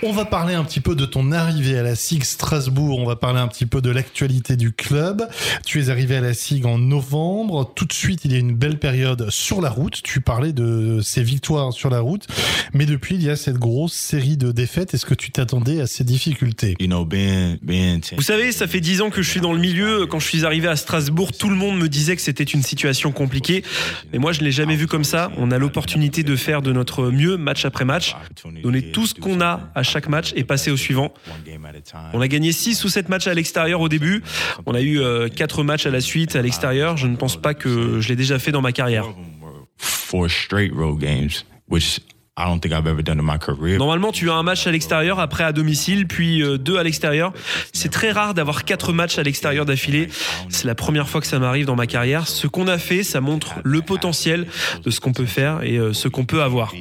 On 0.03 0.11
va 0.11 0.25
parler 0.25 0.53
un 0.53 0.65
petit 0.65 0.81
peu 0.81 0.93
de 0.93 1.05
ton 1.05 1.31
arrivée 1.31 1.79
à 1.79 1.83
la 1.83 1.95
SIG 1.95 2.25
Strasbourg, 2.25 2.99
on 2.99 3.05
va 3.05 3.15
parler 3.15 3.39
un 3.39 3.47
petit 3.47 3.65
peu 3.65 3.81
de 3.81 3.89
l'actualité 3.89 4.57
du 4.57 4.73
club. 4.73 5.25
Tu 5.65 5.81
es 5.81 5.89
arrivé 5.89 6.17
à 6.17 6.21
la 6.21 6.33
SIG 6.33 6.65
en 6.65 6.77
novembre, 6.77 7.71
tout 7.75 7.85
de 7.85 7.93
suite 7.93 8.25
il 8.25 8.33
y 8.33 8.35
a 8.35 8.37
une 8.37 8.53
belle 8.53 8.77
période 8.77 9.29
sur 9.29 9.61
la 9.61 9.69
route, 9.69 10.01
tu 10.03 10.19
parlais 10.19 10.51
de 10.51 10.99
ces 11.01 11.23
victoires 11.23 11.71
sur 11.71 11.89
la 11.89 12.01
route, 12.01 12.27
mais 12.73 12.85
depuis 12.85 13.15
il 13.15 13.23
y 13.23 13.29
a 13.29 13.37
cette 13.37 13.57
grosse 13.57 13.93
série 13.93 14.35
de 14.35 14.51
défaites, 14.51 14.93
est-ce 14.93 15.05
que 15.05 15.13
tu 15.13 15.31
t'attendais 15.31 15.79
à 15.79 15.87
ces 15.87 16.03
difficultés? 16.03 16.75
Vous 18.17 18.21
savez, 18.21 18.51
ça 18.51 18.67
fait 18.67 18.81
dix 18.81 19.01
ans 19.01 19.09
que 19.09 19.21
je 19.21 19.29
suis 19.29 19.39
dans 19.39 19.53
le 19.53 19.59
milieu. 19.59 20.07
Quand 20.07 20.19
je 20.19 20.27
suis 20.27 20.45
arrivé 20.45 20.67
à 20.67 20.75
Strasbourg, 20.75 21.31
tout 21.31 21.49
le 21.49 21.55
monde 21.55 21.79
me 21.79 21.87
disait 21.87 22.17
que 22.17 22.21
c'était 22.21 22.43
une 22.43 22.63
situation 22.63 23.13
compliquée. 23.13 23.63
Mais 24.11 24.19
moi, 24.19 24.33
je 24.33 24.41
ne 24.41 24.45
l'ai 24.45 24.51
jamais 24.51 24.75
vu 24.75 24.87
comme 24.87 25.05
ça. 25.05 25.31
On 25.37 25.51
a 25.51 25.57
l'opportunité 25.57 26.23
de 26.23 26.35
faire 26.35 26.61
de 26.61 26.73
notre 26.73 27.11
mieux 27.11 27.37
match 27.37 27.63
après 27.63 27.85
match, 27.85 28.15
donner 28.61 28.91
tout 28.91 29.07
ce 29.07 29.13
qu'on 29.13 29.39
a 29.39 29.71
à 29.73 29.84
chaque 29.85 30.09
match 30.09 30.33
et 30.35 30.43
passer 30.43 30.71
au 30.71 30.77
suivant. 30.77 31.13
On 32.13 32.21
a 32.21 32.27
gagné 32.27 32.51
6 32.51 32.83
ou 32.83 32.89
7 32.89 33.07
matchs 33.07 33.27
à 33.27 33.33
l'extérieur 33.33 33.79
au 33.79 33.87
début. 33.87 34.21
On 34.65 34.75
a 34.75 34.81
eu 34.81 34.99
4 35.33 35.63
matchs 35.63 35.85
à 35.85 35.91
la 35.91 36.01
suite 36.01 36.35
à 36.35 36.41
l'extérieur. 36.41 36.97
Je 36.97 37.07
ne 37.07 37.15
pense 37.15 37.37
pas 37.37 37.53
que 37.53 38.01
je 38.01 38.09
l'ai 38.09 38.15
déjà 38.15 38.39
fait 38.39 38.51
dans 38.51 38.61
ma 38.61 38.71
carrière. 38.73 39.05
four 39.77 40.29
straight 40.29 40.71
road 40.73 40.99
games, 40.99 41.43
which 41.67 41.99
I 42.37 42.43
don't 42.45 42.59
think 42.59 42.73
I've 42.73 42.85
ever 42.85 43.01
done 43.01 43.19
in 43.19 43.23
my 43.23 43.39
career. 43.39 43.77
Normalement, 43.77 44.11
tu 44.11 44.29
as 44.29 44.33
un 44.33 44.43
match 44.43 44.67
à 44.67 44.71
l'extérieur, 44.71 45.21
après 45.21 45.45
à 45.45 45.53
domicile, 45.53 46.05
puis 46.05 46.43
euh, 46.43 46.57
deux 46.57 46.77
à 46.77 46.83
l'extérieur. 46.83 47.31
C'est 47.71 47.89
très 47.89 48.11
rare 48.11 48.33
d'avoir 48.33 48.65
quatre 48.65 48.91
matchs 48.91 49.17
à 49.17 49.23
l'extérieur 49.23 49.65
d'affilée. 49.65 50.09
C'est 50.49 50.65
la 50.65 50.75
première 50.75 51.07
fois 51.07 51.21
que 51.21 51.27
ça 51.27 51.39
m'arrive 51.39 51.65
dans 51.65 51.77
ma 51.77 51.87
carrière. 51.87 52.27
Ce 52.27 52.47
qu'on 52.47 52.67
a 52.67 52.77
fait, 52.77 53.03
ça 53.03 53.21
montre 53.21 53.53
le 53.63 53.81
potentiel 53.81 54.47
de 54.83 54.89
ce 54.89 54.99
qu'on 54.99 55.13
peut 55.13 55.25
faire 55.25 55.63
et 55.63 55.77
euh, 55.77 55.93
ce 55.93 56.09
qu'on 56.09 56.25
peut 56.25 56.43
avoir. 56.43 56.73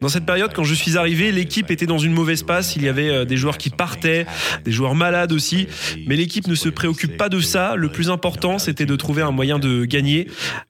Dans 0.00 0.08
cette 0.08 0.26
période, 0.26 0.52
quand 0.52 0.64
je 0.64 0.74
suis 0.74 0.98
arrivé, 0.98 1.30
l'équipe 1.30 1.70
était 1.70 1.86
dans 1.86 1.98
une 1.98 2.12
mauvaise 2.12 2.42
passe. 2.42 2.74
Il 2.74 2.82
y 2.82 2.88
avait 2.88 3.08
euh, 3.08 3.24
des 3.24 3.36
joueurs 3.36 3.56
qui 3.56 3.70
partaient, 3.70 4.26
des 4.64 4.72
joueurs 4.72 4.96
malades 4.96 5.32
aussi. 5.32 5.68
Mais 6.08 6.16
l'équipe 6.16 6.48
ne 6.48 6.56
se 6.56 6.68
préoccupe 6.68 7.16
pas 7.16 7.28
de 7.28 7.40
ça. 7.40 7.76
Le 7.76 7.88
plus 7.90 8.10
important, 8.10 8.58
c'était 8.58 8.84
de 8.84 8.96
trouver 8.96 9.22
un 9.22 9.30
moyen 9.30 9.60
de 9.60 9.84
gagner. 9.84 10.26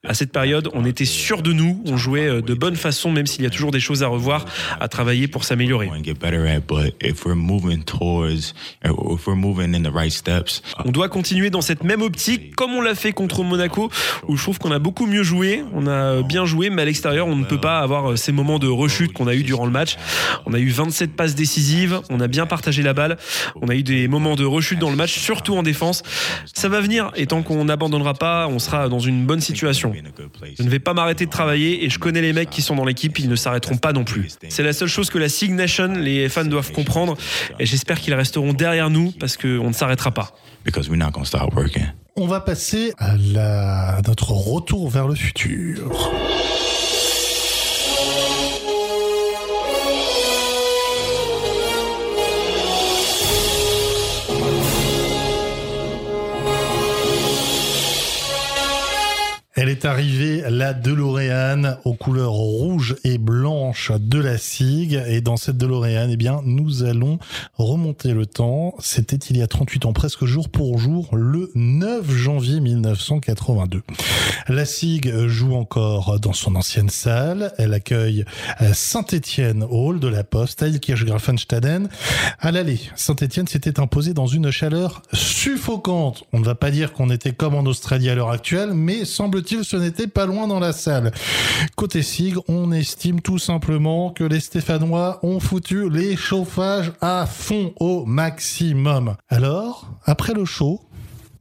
À 0.07 0.13
cette 0.13 0.31
période, 0.31 0.69
on 0.73 0.85
était 0.85 1.05
sûr 1.05 1.41
de 1.41 1.53
nous. 1.53 1.81
On 1.87 1.97
jouait 1.97 2.27
euh, 2.27 2.41
de 2.41 2.53
bonne 2.53 2.75
façon, 2.75 3.11
même 3.11 3.25
s'il 3.25 3.43
y 3.43 3.47
a 3.47 3.49
toujours 3.49 3.71
des 3.71 3.79
choses 3.79 4.03
à 4.03 4.07
revoir, 4.07 4.45
à 4.79 4.87
travailler 4.87 5.27
pour 5.27 5.43
s'améliorer. 5.43 5.89
On 10.85 10.91
doit 10.91 11.09
continuer 11.09 11.49
dans 11.49 11.61
cette 11.61 11.83
même 11.83 12.03
optique, 12.03 12.55
comme 12.55 12.73
on 12.73 12.81
l'a 12.81 12.93
fait 12.93 13.11
contre 13.11 13.43
Monaco, 13.43 13.89
où 14.27 14.37
je 14.37 14.43
trouve 14.43 14.59
qu'on 14.59 14.71
a 14.71 14.79
beaucoup 14.79 15.07
mieux 15.07 15.23
joué. 15.23 15.63
On 15.73 15.87
a 15.87 16.21
bien 16.21 16.45
joué, 16.45 16.69
mais 16.69 16.83
à 16.83 16.85
l'extérieur, 16.85 17.25
on 17.25 17.35
ne 17.35 17.45
peut 17.45 17.59
pas 17.59 17.79
avoir 17.79 18.02
euh, 18.11 18.15
ces 18.15 18.31
moments 18.31 18.59
de 18.59 18.67
rechute 18.67 19.13
qu'on 19.13 19.27
a 19.27 19.33
eu 19.35 19.43
durant 19.43 19.65
le 19.65 19.71
match. 19.71 19.97
On 20.45 20.53
a 20.53 20.59
eu 20.59 20.69
27 20.69 21.15
passes 21.15 21.35
décisives, 21.35 22.01
on 22.09 22.19
a 22.19 22.27
bien 22.27 22.45
partagé 22.45 22.83
la 22.83 22.93
balle, 22.93 23.17
on 23.61 23.67
a 23.69 23.75
eu 23.75 23.83
des 23.83 24.07
moments 24.07 24.35
de 24.35 24.45
rechute 24.45 24.79
dans 24.79 24.89
le 24.89 24.95
match, 24.95 25.17
surtout 25.17 25.55
en 25.55 25.63
défense. 25.63 26.03
Ça 26.53 26.69
va 26.69 26.81
venir, 26.81 27.11
et 27.15 27.27
tant 27.27 27.41
qu'on 27.43 27.65
n'abandonnera 27.65 28.13
pas, 28.13 28.47
on 28.47 28.59
sera 28.59 28.89
dans 28.89 28.99
une 28.99 29.25
bonne 29.25 29.41
situation. 29.41 29.91
in 29.93 30.05
a 30.05 30.11
good 30.15 30.29
place. 30.31 30.53
Je 30.57 30.63
ne 30.63 30.69
vais 30.69 30.79
pas 30.79 30.93
m'arrêter 30.93 31.25
de 31.25 31.31
travailler 31.31 31.85
et 31.85 31.89
je 31.89 31.99
connais 31.99 32.21
les 32.21 32.33
mecs 32.33 32.49
qui 32.49 32.61
sont 32.61 32.75
dans 32.75 32.85
l'équipe, 32.85 33.17
ils 33.19 33.29
ne 33.29 33.35
s'arrêteront 33.35 33.77
pas 33.77 33.93
non 33.93 34.03
plus. 34.03 34.29
C'est 34.49 34.63
la 34.63 34.73
seule 34.73 34.87
chose 34.87 35.09
que 35.09 35.17
la 35.17 35.29
Sig 35.29 35.51
Nation, 35.51 35.93
les 35.95 36.29
fans 36.29 36.45
doivent 36.45 36.71
comprendre 36.71 37.15
et 37.59 37.65
j'espère 37.65 37.99
qu'ils 37.99 38.13
resteront 38.13 38.53
derrière 38.53 38.89
nous 38.89 39.11
parce 39.19 39.37
qu'on 39.37 39.67
ne 39.67 39.73
s'arrêtera 39.73 40.11
pas. 40.11 40.33
because 40.65 40.87
we're 40.89 40.97
not 40.97 41.11
gonna 41.11 41.25
stop 41.25 41.53
working. 41.55 41.83
On 42.15 42.27
va 42.27 42.39
passer 42.39 42.93
à, 42.97 43.15
la- 43.17 43.95
à 43.97 44.01
notre 44.07 44.31
retour 44.31 44.89
vers 44.89 45.07
le 45.07 45.15
futur. 45.15 46.11
Est 59.73 59.85
arrivée, 59.85 60.43
la 60.51 60.75
DeLorean, 60.75 61.77
aux 61.83 61.95
couleurs 61.95 62.31
rouge 62.31 62.95
et 63.03 63.17
blanche 63.17 63.91
de 63.99 64.19
la 64.19 64.37
SIG. 64.37 65.01
Et 65.07 65.19
dans 65.19 65.35
cette 65.35 65.57
DeLorean, 65.57 66.09
eh 66.11 66.15
bien, 66.15 66.41
nous 66.45 66.83
allons 66.83 67.17
remonter 67.55 68.13
le 68.13 68.27
temps. 68.27 68.75
C'était 68.77 69.15
il 69.15 69.37
y 69.37 69.41
a 69.41 69.47
38 69.47 69.87
ans, 69.87 69.93
presque 69.93 70.25
jour 70.25 70.49
pour 70.49 70.77
jour, 70.77 71.09
le 71.15 71.49
9 71.55 72.07
janvier 72.11 72.59
1982. 72.59 73.81
La 74.47 74.65
SIG 74.65 75.11
joue 75.25 75.55
encore 75.55 76.19
dans 76.19 76.33
son 76.33 76.55
ancienne 76.55 76.89
salle. 76.89 77.51
Elle 77.57 77.73
accueille 77.73 78.25
Saint-Étienne 78.73 79.65
Hall 79.67 79.99
de 79.99 80.07
la 80.07 80.23
Poste, 80.23 80.61
à 80.61 80.67
Ilkirch-Grafenstaden. 80.67 81.87
À 82.39 82.51
l'aller, 82.51 82.79
Saint-Étienne 82.95 83.47
s'était 83.47 83.79
imposé 83.79 84.13
dans 84.13 84.27
une 84.27 84.51
chaleur 84.51 85.01
suffocante. 85.13 86.25
On 86.31 86.39
ne 86.39 86.45
va 86.45 86.53
pas 86.53 86.69
dire 86.69 86.93
qu'on 86.93 87.09
était 87.09 87.33
comme 87.33 87.55
en 87.55 87.63
Australie 87.63 88.11
à 88.11 88.15
l'heure 88.15 88.29
actuelle, 88.29 88.73
mais 88.75 89.03
semble-t-il 89.03 89.62
ce 89.63 89.77
n'était 89.77 90.07
pas 90.07 90.25
loin 90.25 90.47
dans 90.47 90.59
la 90.59 90.73
salle. 90.73 91.11
Côté 91.75 92.01
SIG, 92.01 92.37
on 92.47 92.71
estime 92.71 93.21
tout 93.21 93.39
simplement 93.39 94.11
que 94.11 94.23
les 94.23 94.39
Stéphanois 94.39 95.19
ont 95.23 95.39
foutu 95.39 95.89
les 95.89 96.15
chauffages 96.15 96.91
à 97.01 97.25
fond 97.25 97.73
au 97.79 98.05
maximum. 98.05 99.15
Alors, 99.29 99.89
après 100.05 100.33
le 100.33 100.45
chaud, 100.45 100.81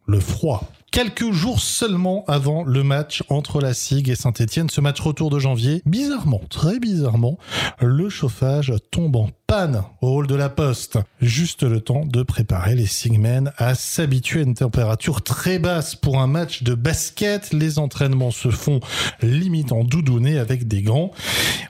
le 0.07 0.21
froid. 0.21 0.71
Quelques 0.93 1.33
jours 1.33 1.59
seulement 1.59 2.23
avant 2.29 2.65
le 2.65 2.83
match 2.83 3.23
entre 3.31 3.63
la 3.63 3.73
SIG 3.73 4.11
et 4.11 4.15
Saint-Etienne, 4.15 4.69
ce 4.69 4.83
match 4.83 5.01
retour 5.01 5.31
de 5.31 5.39
janvier, 5.39 5.81
bizarrement, 5.87 6.43
très 6.51 6.79
bizarrement, 6.79 7.39
le 7.81 8.11
chauffage 8.11 8.75
tombe 8.91 9.17
en 9.17 9.31
panne 9.47 9.85
au 10.03 10.19
hall 10.19 10.27
de 10.27 10.35
la 10.35 10.51
poste. 10.51 10.99
Juste 11.23 11.63
le 11.63 11.81
temps 11.81 12.05
de 12.05 12.23
préparer 12.23 12.75
les 12.75 12.85
Sigmen 12.85 13.53
à 13.57 13.75
s'habituer 13.75 14.41
à 14.41 14.43
une 14.43 14.53
température 14.53 15.23
très 15.23 15.59
basse 15.59 15.95
pour 15.95 16.21
un 16.21 16.27
match 16.27 16.63
de 16.63 16.75
basket. 16.75 17.55
Les 17.55 17.79
entraînements 17.79 18.31
se 18.31 18.51
font 18.51 18.81
limite 19.23 19.73
en 19.73 19.85
doudouné 19.85 20.37
avec 20.37 20.69
des 20.69 20.83
gants. 20.83 21.11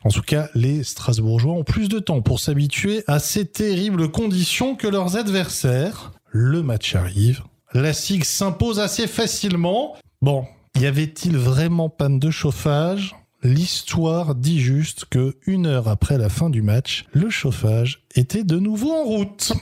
En 0.02 0.08
tout 0.08 0.22
cas, 0.22 0.48
les 0.56 0.82
Strasbourgeois 0.82 1.54
ont 1.54 1.64
plus 1.64 1.88
de 1.88 2.00
temps 2.00 2.22
pour 2.22 2.40
s'habituer 2.40 3.04
à 3.06 3.20
ces 3.20 3.46
terribles 3.46 4.10
conditions 4.10 4.74
que 4.74 4.88
leurs 4.88 5.16
adversaires. 5.16 6.10
Le 6.32 6.64
match 6.64 6.96
arrive. 6.96 7.42
La 7.74 7.94
SIG 7.94 8.24
s'impose 8.24 8.80
assez 8.80 9.06
facilement. 9.06 9.96
Bon, 10.20 10.44
y 10.78 10.84
avait-il 10.84 11.38
vraiment 11.38 11.88
panne 11.88 12.18
de 12.18 12.30
chauffage? 12.30 13.14
L'histoire 13.42 14.34
dit 14.34 14.60
juste 14.60 15.06
que 15.06 15.36
une 15.46 15.66
heure 15.66 15.88
après 15.88 16.18
la 16.18 16.28
fin 16.28 16.50
du 16.50 16.60
match, 16.60 17.06
le 17.12 17.30
chauffage 17.30 18.04
était 18.14 18.44
de 18.44 18.58
nouveau 18.58 18.92
en 18.92 19.04
route. 19.04 19.54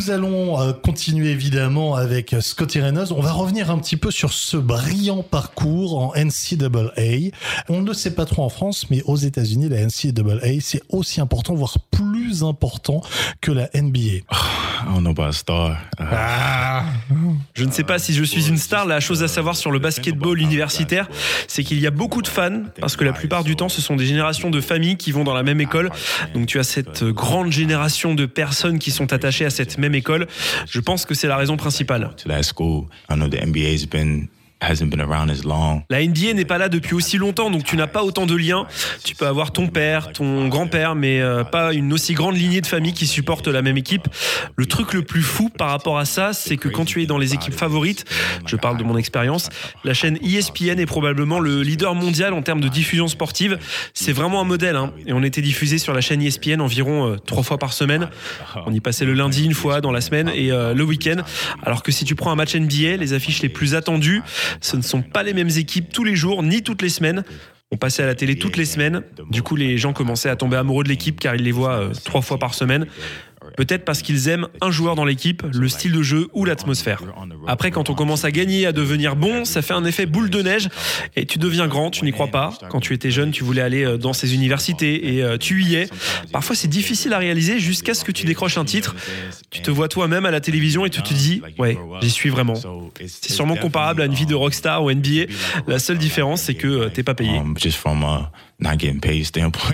Nous 0.00 0.10
allons 0.10 0.58
euh, 0.58 0.72
continuer 0.72 1.28
évidemment 1.28 1.94
avec 1.94 2.32
euh, 2.32 2.40
Scotty 2.40 2.80
Reynolds. 2.80 3.12
On 3.12 3.20
va 3.20 3.32
revenir 3.32 3.70
un 3.70 3.78
petit 3.78 3.98
peu 3.98 4.10
sur 4.10 4.32
ce 4.32 4.56
brillant 4.56 5.22
parcours 5.22 5.98
en 5.98 6.14
NCAA. 6.16 7.32
On 7.68 7.82
ne 7.82 7.86
le 7.86 7.92
sait 7.92 8.14
pas 8.14 8.24
trop 8.24 8.42
en 8.42 8.48
France, 8.48 8.86
mais 8.88 9.02
aux 9.02 9.16
États-Unis, 9.16 9.68
la 9.68 9.84
NCAA, 9.84 10.60
c'est 10.62 10.80
aussi 10.88 11.20
important, 11.20 11.54
voire 11.54 11.76
plus 11.90 12.44
important 12.44 13.02
que 13.42 13.52
la 13.52 13.68
NBA. 13.74 14.24
I 14.80 14.86
don't 14.86 15.00
know 15.02 15.10
about 15.10 15.24
a 15.24 15.32
star. 15.32 15.72
Uh, 16.00 16.04
Ah 16.10 16.84
Je 17.54 17.64
ne 17.64 17.70
sais 17.70 17.84
pas 17.84 17.98
si 17.98 18.14
je 18.14 18.24
suis 18.24 18.48
une 18.48 18.56
star. 18.56 18.86
La 18.86 19.00
chose 19.00 19.22
à 19.22 19.28
savoir 19.28 19.56
sur 19.56 19.70
le 19.70 19.78
basketball 19.78 20.40
universitaire, 20.40 21.08
c'est 21.46 21.62
qu'il 21.62 21.78
y 21.78 21.86
a 21.86 21.90
beaucoup 21.90 22.22
de 22.22 22.28
fans, 22.28 22.62
parce 22.80 22.96
que 22.96 23.04
la 23.04 23.12
plupart 23.12 23.44
du 23.44 23.56
temps, 23.56 23.68
ce 23.68 23.82
sont 23.82 23.96
des 23.96 24.06
générations 24.06 24.48
de 24.48 24.60
familles 24.60 24.96
qui 24.96 25.12
vont 25.12 25.24
dans 25.24 25.34
la 25.34 25.42
même 25.42 25.60
école. 25.60 25.90
Donc 26.34 26.46
tu 26.46 26.58
as 26.58 26.64
cette 26.64 27.04
grande 27.04 27.52
génération 27.52 28.14
de 28.14 28.24
personnes 28.24 28.78
qui 28.78 28.90
sont 28.90 29.12
attachées 29.12 29.44
à 29.44 29.50
cette 29.50 29.76
même 29.76 29.89
école. 29.94 30.26
Je 30.68 30.80
pense 30.80 31.04
que 31.04 31.14
c'est 31.14 31.28
la 31.28 31.36
raison 31.36 31.56
principale. 31.56 32.10
La 35.88 36.04
NBA 36.04 36.34
n'est 36.34 36.44
pas 36.44 36.58
là 36.58 36.68
depuis 36.68 36.94
aussi 36.94 37.16
longtemps, 37.16 37.50
donc 37.50 37.64
tu 37.64 37.76
n'as 37.76 37.86
pas 37.86 38.04
autant 38.04 38.26
de 38.26 38.36
liens. 38.36 38.66
Tu 39.04 39.14
peux 39.14 39.26
avoir 39.26 39.52
ton 39.52 39.68
père, 39.68 40.12
ton 40.12 40.48
grand-père, 40.48 40.94
mais 40.94 41.20
euh, 41.20 41.44
pas 41.44 41.72
une 41.72 41.92
aussi 41.92 42.12
grande 42.12 42.36
lignée 42.36 42.60
de 42.60 42.66
famille 42.66 42.92
qui 42.92 43.06
supporte 43.06 43.48
la 43.48 43.62
même 43.62 43.76
équipe. 43.76 44.08
Le 44.56 44.66
truc 44.66 44.92
le 44.92 45.02
plus 45.02 45.22
fou 45.22 45.48
par 45.48 45.70
rapport 45.70 45.98
à 45.98 46.04
ça, 46.04 46.32
c'est 46.32 46.56
que 46.56 46.68
quand 46.68 46.84
tu 46.84 47.02
es 47.02 47.06
dans 47.06 47.18
les 47.18 47.34
équipes 47.34 47.54
favorites, 47.54 48.04
je 48.46 48.56
parle 48.56 48.76
de 48.76 48.84
mon 48.84 48.96
expérience, 48.96 49.48
la 49.84 49.94
chaîne 49.94 50.18
ESPN 50.22 50.78
est 50.78 50.86
probablement 50.86 51.40
le 51.40 51.62
leader 51.62 51.94
mondial 51.94 52.34
en 52.34 52.42
termes 52.42 52.60
de 52.60 52.68
diffusion 52.68 53.08
sportive. 53.08 53.58
C'est 53.94 54.12
vraiment 54.12 54.40
un 54.40 54.44
modèle, 54.44 54.76
hein. 54.76 54.92
et 55.06 55.12
on 55.12 55.22
était 55.22 55.42
diffusé 55.42 55.78
sur 55.78 55.94
la 55.94 56.00
chaîne 56.00 56.22
ESPN 56.22 56.60
environ 56.60 57.12
euh, 57.12 57.16
trois 57.16 57.42
fois 57.42 57.58
par 57.58 57.72
semaine. 57.72 58.08
On 58.66 58.72
y 58.72 58.80
passait 58.80 59.04
le 59.04 59.14
lundi 59.14 59.44
une 59.44 59.54
fois 59.54 59.80
dans 59.80 59.92
la 59.92 60.00
semaine 60.00 60.30
et 60.34 60.52
euh, 60.52 60.74
le 60.74 60.84
week-end. 60.84 61.22
Alors 61.62 61.82
que 61.82 61.92
si 61.92 62.04
tu 62.04 62.14
prends 62.14 62.30
un 62.30 62.36
match 62.36 62.54
NBA, 62.54 62.96
les 62.98 63.12
affiches 63.14 63.42
les 63.42 63.48
plus 63.48 63.74
attendues, 63.74 64.22
ce 64.60 64.76
ne 64.76 64.82
sont 64.82 65.02
pas 65.02 65.22
les 65.22 65.34
mêmes 65.34 65.50
équipes 65.56 65.92
tous 65.92 66.04
les 66.04 66.16
jours 66.16 66.42
ni 66.42 66.62
toutes 66.62 66.82
les 66.82 66.88
semaines. 66.88 67.24
On 67.72 67.76
passait 67.76 68.02
à 68.02 68.06
la 68.06 68.16
télé 68.16 68.36
toutes 68.36 68.56
les 68.56 68.64
semaines. 68.64 69.02
Du 69.30 69.42
coup, 69.42 69.54
les 69.54 69.78
gens 69.78 69.92
commençaient 69.92 70.28
à 70.28 70.34
tomber 70.34 70.56
amoureux 70.56 70.82
de 70.82 70.88
l'équipe 70.88 71.20
car 71.20 71.36
ils 71.36 71.44
les 71.44 71.52
voient 71.52 71.78
euh, 71.78 71.92
trois 72.04 72.20
fois 72.20 72.38
par 72.38 72.54
semaine. 72.54 72.86
Peut-être 73.60 73.84
parce 73.84 74.00
qu'ils 74.00 74.28
aiment 74.28 74.48
un 74.62 74.70
joueur 74.70 74.94
dans 74.94 75.04
l'équipe, 75.04 75.42
le 75.52 75.68
style 75.68 75.92
de 75.92 76.00
jeu 76.00 76.28
ou 76.32 76.46
l'atmosphère. 76.46 77.02
Après, 77.46 77.70
quand 77.70 77.90
on 77.90 77.94
commence 77.94 78.24
à 78.24 78.30
gagner, 78.30 78.64
à 78.64 78.72
devenir 78.72 79.16
bon, 79.16 79.44
ça 79.44 79.60
fait 79.60 79.74
un 79.74 79.84
effet 79.84 80.06
boule 80.06 80.30
de 80.30 80.40
neige 80.40 80.70
et 81.14 81.26
tu 81.26 81.38
deviens 81.38 81.68
grand, 81.68 81.90
tu 81.90 82.06
n'y 82.06 82.10
crois 82.10 82.28
pas. 82.28 82.54
Quand 82.70 82.80
tu 82.80 82.94
étais 82.94 83.10
jeune, 83.10 83.32
tu 83.32 83.44
voulais 83.44 83.60
aller 83.60 83.84
euh, 83.84 83.98
dans 83.98 84.14
ces 84.14 84.34
universités 84.34 85.14
et 85.14 85.22
euh, 85.22 85.36
tu 85.36 85.62
y 85.62 85.74
es. 85.74 85.88
Parfois, 86.32 86.56
c'est 86.56 86.68
difficile 86.68 87.12
à 87.12 87.18
réaliser 87.18 87.58
jusqu'à 87.58 87.92
ce 87.92 88.02
que 88.02 88.12
tu 88.12 88.24
décroches 88.24 88.56
un 88.56 88.64
titre. 88.64 88.96
Tu 89.50 89.60
te 89.60 89.70
vois 89.70 89.88
toi-même 89.88 90.24
à 90.24 90.30
la 90.30 90.40
télévision 90.40 90.86
et 90.86 90.90
tu 90.90 91.02
te 91.02 91.12
dis, 91.12 91.42
ouais, 91.58 91.76
j'y 92.00 92.10
suis 92.10 92.30
vraiment. 92.30 92.54
C'est 92.98 93.32
sûrement 93.32 93.56
comparable 93.56 94.00
à 94.00 94.06
une 94.06 94.14
vie 94.14 94.24
de 94.24 94.34
rockstar 94.34 94.82
au 94.82 94.90
NBA. 94.90 95.26
La 95.66 95.78
seule 95.78 95.98
différence, 95.98 96.40
c'est 96.40 96.54
que 96.54 96.66
euh, 96.66 96.88
t'es 96.88 97.02
pas 97.02 97.14
payé. 97.14 97.42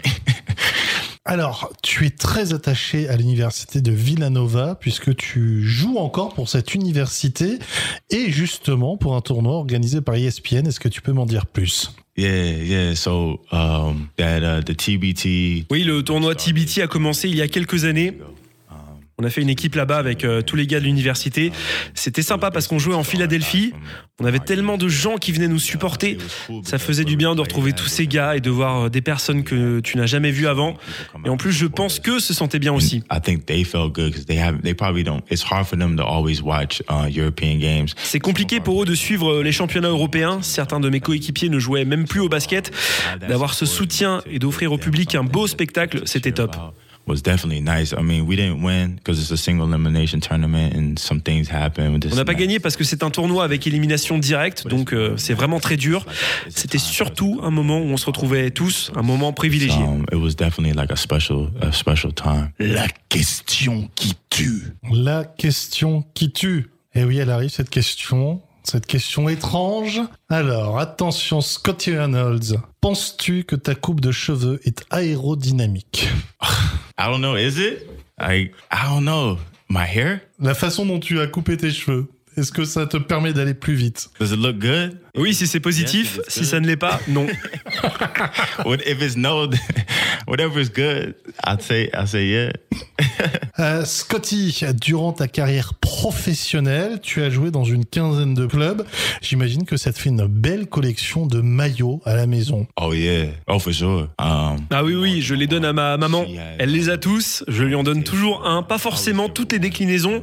Alors, 1.28 1.73
tu 1.83 2.06
es 2.06 2.11
très 2.11 2.54
attaché 2.54 3.09
à 3.09 3.16
l'université 3.16 3.80
de 3.80 3.90
Villanova 3.90 4.76
puisque 4.76 5.14
tu 5.16 5.61
joues 5.64 5.99
encore 5.99 6.33
pour 6.33 6.49
cette 6.49 6.73
université 6.73 7.59
et 8.11 8.30
justement 8.30 8.97
pour 8.97 9.16
un 9.16 9.21
tournoi 9.21 9.54
organisé 9.54 10.00
par 10.00 10.14
ESPN. 10.14 10.68
Est-ce 10.68 10.78
que 10.78 10.88
tu 10.88 11.02
peux 11.02 11.12
m'en 11.12 11.26
dire 11.26 11.47
plus? 11.47 11.90
Yeah, 12.16 12.62
yeah. 12.62 12.95
So 12.95 13.40
um, 13.50 14.09
that 14.16 14.38
uh, 14.38 14.62
the 14.62 14.76
TBT 14.76 15.66
Oui, 15.68 15.83
le 15.83 16.02
tournoi 16.04 16.37
TBT 16.37 16.83
a 16.83 16.87
commencé 16.87 17.28
il 17.28 17.37
y 17.37 17.42
a 17.42 17.49
quelques 17.49 17.85
années. 17.85 18.16
On 19.18 19.25
a 19.25 19.30
fait 19.30 19.40
une 19.40 19.49
équipe 19.49 19.75
là-bas 19.76 19.96
avec 19.96 20.25
euh, 20.25 20.42
tous 20.42 20.56
les 20.56 20.66
gars 20.66 20.78
de 20.78 20.85
l'université. 20.85 21.50
C'était 21.94 22.20
sympa 22.20 22.50
parce 22.50 22.68
qu'on 22.68 22.78
jouait 22.78 22.94
en 22.94 23.02
Philadelphie. 23.02 23.73
On 24.20 24.26
avait 24.26 24.40
tellement 24.40 24.76
de 24.76 24.88
gens 24.88 25.16
qui 25.16 25.32
venaient 25.32 25.49
nous 25.49 25.58
supporter. 25.58 26.18
Ça 26.64 26.76
faisait 26.76 27.04
du 27.04 27.16
bien 27.16 27.35
de 27.35 27.40
retrouver 27.40 27.73
tous 27.73 27.87
ces 27.87 28.06
gars 28.06 28.37
et 28.37 28.40
de 28.40 28.50
voir 28.50 28.76
euh, 28.76 28.88
des 28.90 29.00
personnes 29.00 29.42
que 29.42 29.80
tu 29.80 29.96
n'as 29.96 30.04
jamais 30.04 30.32
vues 30.32 30.49
avant. 30.49 30.76
Et 31.25 31.30
en 31.30 31.38
plus, 31.38 31.52
je 31.52 31.64
pense 31.64 31.99
qu'eux 31.99 32.20
se 32.20 32.35
sentaient 32.35 32.58
bien 32.58 32.75
aussi. 32.75 33.04
I 33.11 33.18
think 33.23 33.46
they 33.46 33.64
felt 33.64 33.94
good 33.94 34.11
because 34.11 34.26
they 34.26 34.38
have 34.38 34.61
they 34.61 34.75
probably 34.75 35.02
don't. 35.02 35.23
It's 35.30 35.50
hard 35.50 35.64
for 35.64 35.78
them 35.78 35.96
to 35.96 36.02
always 36.02 36.42
watch 36.42 36.82
uh, 36.90 37.08
European 37.11 37.56
games. 37.56 37.88
C'est 37.96 38.20
compliqué 38.20 38.61
pour 38.61 38.82
eux 38.82 38.85
de 38.85 38.94
suivre 38.94 39.42
les 39.42 39.52
championnats 39.52 39.88
européens. 39.88 40.42
Certains 40.42 40.78
de 40.78 40.90
mes 40.90 41.00
coéquipiers 41.00 41.49
ne 41.49 41.58
jouaient 41.58 41.87
même 41.87 42.04
plus 42.04 42.20
au 42.20 42.28
basket. 42.28 42.70
D'avoir 43.26 43.54
ce 43.54 43.64
soutien 43.64 44.20
et 44.30 44.38
d'offrir 44.38 44.73
au 44.73 44.78
public 44.78 45.14
un 45.14 45.25
beau 45.25 45.46
spectacle, 45.46 46.02
c'était 46.04 46.32
top. 46.32 46.54
Was 47.06 47.22
definitely 47.22 47.60
nice. 47.60 47.92
I 47.92 48.02
mean, 48.02 48.26
we 48.26 48.34
didn't 48.34 48.62
win 48.62 48.96
because 48.96 49.20
it's 49.20 49.30
a 49.30 49.36
single 49.36 49.68
elimination 49.68 50.20
tournament 50.20 50.75
and 50.75 50.98
some 50.98 51.20
things 51.20 51.48
happen. 51.48 51.92
with 51.92 52.02
this 52.02 52.12
On 52.12 52.16
n'a 52.16 52.25
pas 52.25 52.34
gagné 52.34 52.58
parce 52.58 52.76
que 52.76 52.82
c'est 52.82 53.04
un 53.04 53.10
tournoi 53.10 53.44
avec 53.44 53.64
élimination 53.66 54.18
directe, 54.18 54.66
donc 54.66 54.92
euh, 54.92 55.16
c'est 55.16 55.34
vraiment 55.34 55.60
très 55.60 55.76
dur. 55.76 56.04
C'était 56.48 56.78
surtout 56.78 57.38
un 57.44 57.50
moment 57.50 57.78
où 57.78 57.84
on 57.84 57.96
se 57.96 58.06
retrouvait 58.06 58.50
tous, 58.50 58.90
un 58.96 59.02
moment 59.02 59.32
privilégié. 59.32 59.82
Um, 59.82 60.04
it 60.10 60.16
was 60.18 60.34
definitely 60.34 60.72
like 60.72 60.90
a 60.90 60.96
special, 60.96 61.50
a 61.60 61.70
special 61.70 62.12
time. 62.12 62.50
La 62.58 62.88
question 63.08 63.88
qui 63.94 64.14
tue. 64.28 64.64
La 64.90 65.25
question 65.25 66.04
qui 66.12 66.32
tue. 66.32 66.66
Et 66.96 67.04
oui, 67.04 67.18
elle 67.18 67.30
arrive, 67.30 67.50
cette 67.50 67.70
question. 67.70 68.40
Cette 68.68 68.87
question 68.87 69.28
étrange. 69.28 70.00
Alors, 70.28 70.80
attention, 70.80 71.40
Scotty 71.40 71.96
Reynolds. 71.96 72.56
Penses-tu 72.80 73.44
que 73.44 73.54
ta 73.54 73.76
coupe 73.76 74.00
de 74.00 74.11
cheveux 74.11 74.58
est 74.64 74.85
aérodynamique? 74.90 76.08
I 76.99 77.04
don't 77.06 77.20
know. 77.20 77.37
Is 77.37 77.61
it? 77.61 77.87
I 78.20 78.50
I 78.73 78.88
don't 78.88 79.04
know. 79.04 79.38
My 79.68 79.85
hair? 79.87 80.18
La 80.40 80.54
façon 80.54 80.85
dont 80.85 80.99
tu 80.99 81.20
as 81.20 81.28
coupé 81.28 81.56
tes 81.56 81.70
cheveux, 81.70 82.08
est-ce 82.37 82.50
que 82.50 82.64
ça 82.64 82.87
te 82.87 82.96
permet 82.96 83.32
d'aller 83.32 83.54
plus 83.54 83.75
vite? 83.75 84.08
Does 84.18 84.32
it 84.32 84.38
look 84.40 84.58
good? 84.58 84.99
Oui, 85.16 85.35
si 85.35 85.46
c'est 85.46 85.61
positif, 85.61 86.20
si 86.28 86.44
ça 86.44 86.61
ne 86.61 86.66
l'est 86.66 86.76
pas, 86.76 87.00
non. 87.08 87.26
If 88.87 89.02
it's 89.02 89.16
no? 89.16 89.49
Whatever 90.26 90.61
is 90.61 90.70
good, 90.70 91.14
I'd 91.44 91.62
say 91.62 91.90
I 91.94 92.06
say 92.06 92.26
yeah. 92.26 92.52
Euh, 93.58 93.85
Scotty, 93.85 94.64
durant 94.80 95.12
ta 95.12 95.28
carrière 95.28 95.75
professionnelle, 95.75 97.00
tu 97.00 97.23
as 97.23 97.30
joué 97.30 97.50
dans 97.50 97.64
une 97.64 97.85
quinzaine 97.85 98.35
de 98.35 98.46
clubs. 98.46 98.85
J'imagine 99.23 99.64
que 99.64 99.76
ça 99.76 99.92
te 99.92 99.99
fait 99.99 100.11
une 100.11 100.26
belle 100.26 100.66
collection 100.66 101.26
de 101.26 101.40
maillots 101.40 102.02
à 102.04 102.16
la 102.16 102.26
maison. 102.26 102.66
Oh 102.80 102.92
yeah. 102.92 103.28
Oh 103.46 103.58
for 103.58 103.73
sure. 103.73 104.08
Um, 104.18 104.58
Ah 104.70 104.85
oui, 104.85 104.94
oui, 104.94 105.23
je 105.23 105.35
les 105.35 105.46
donne 105.46 105.64
à 105.64 105.73
ma 105.73 105.96
maman. 105.96 106.26
Elle 106.58 106.73
les 106.73 106.90
a 106.90 106.99
tous. 106.99 107.44
Je 107.49 107.62
lui 107.62 107.75
en 107.75 107.82
donne 107.82 108.04
toujours 108.04 108.46
un, 108.46 108.62
pas 108.62 108.78
forcément 108.78 109.28
toutes 109.28 109.52
les 109.52 109.58
déclinaisons. 109.58 110.23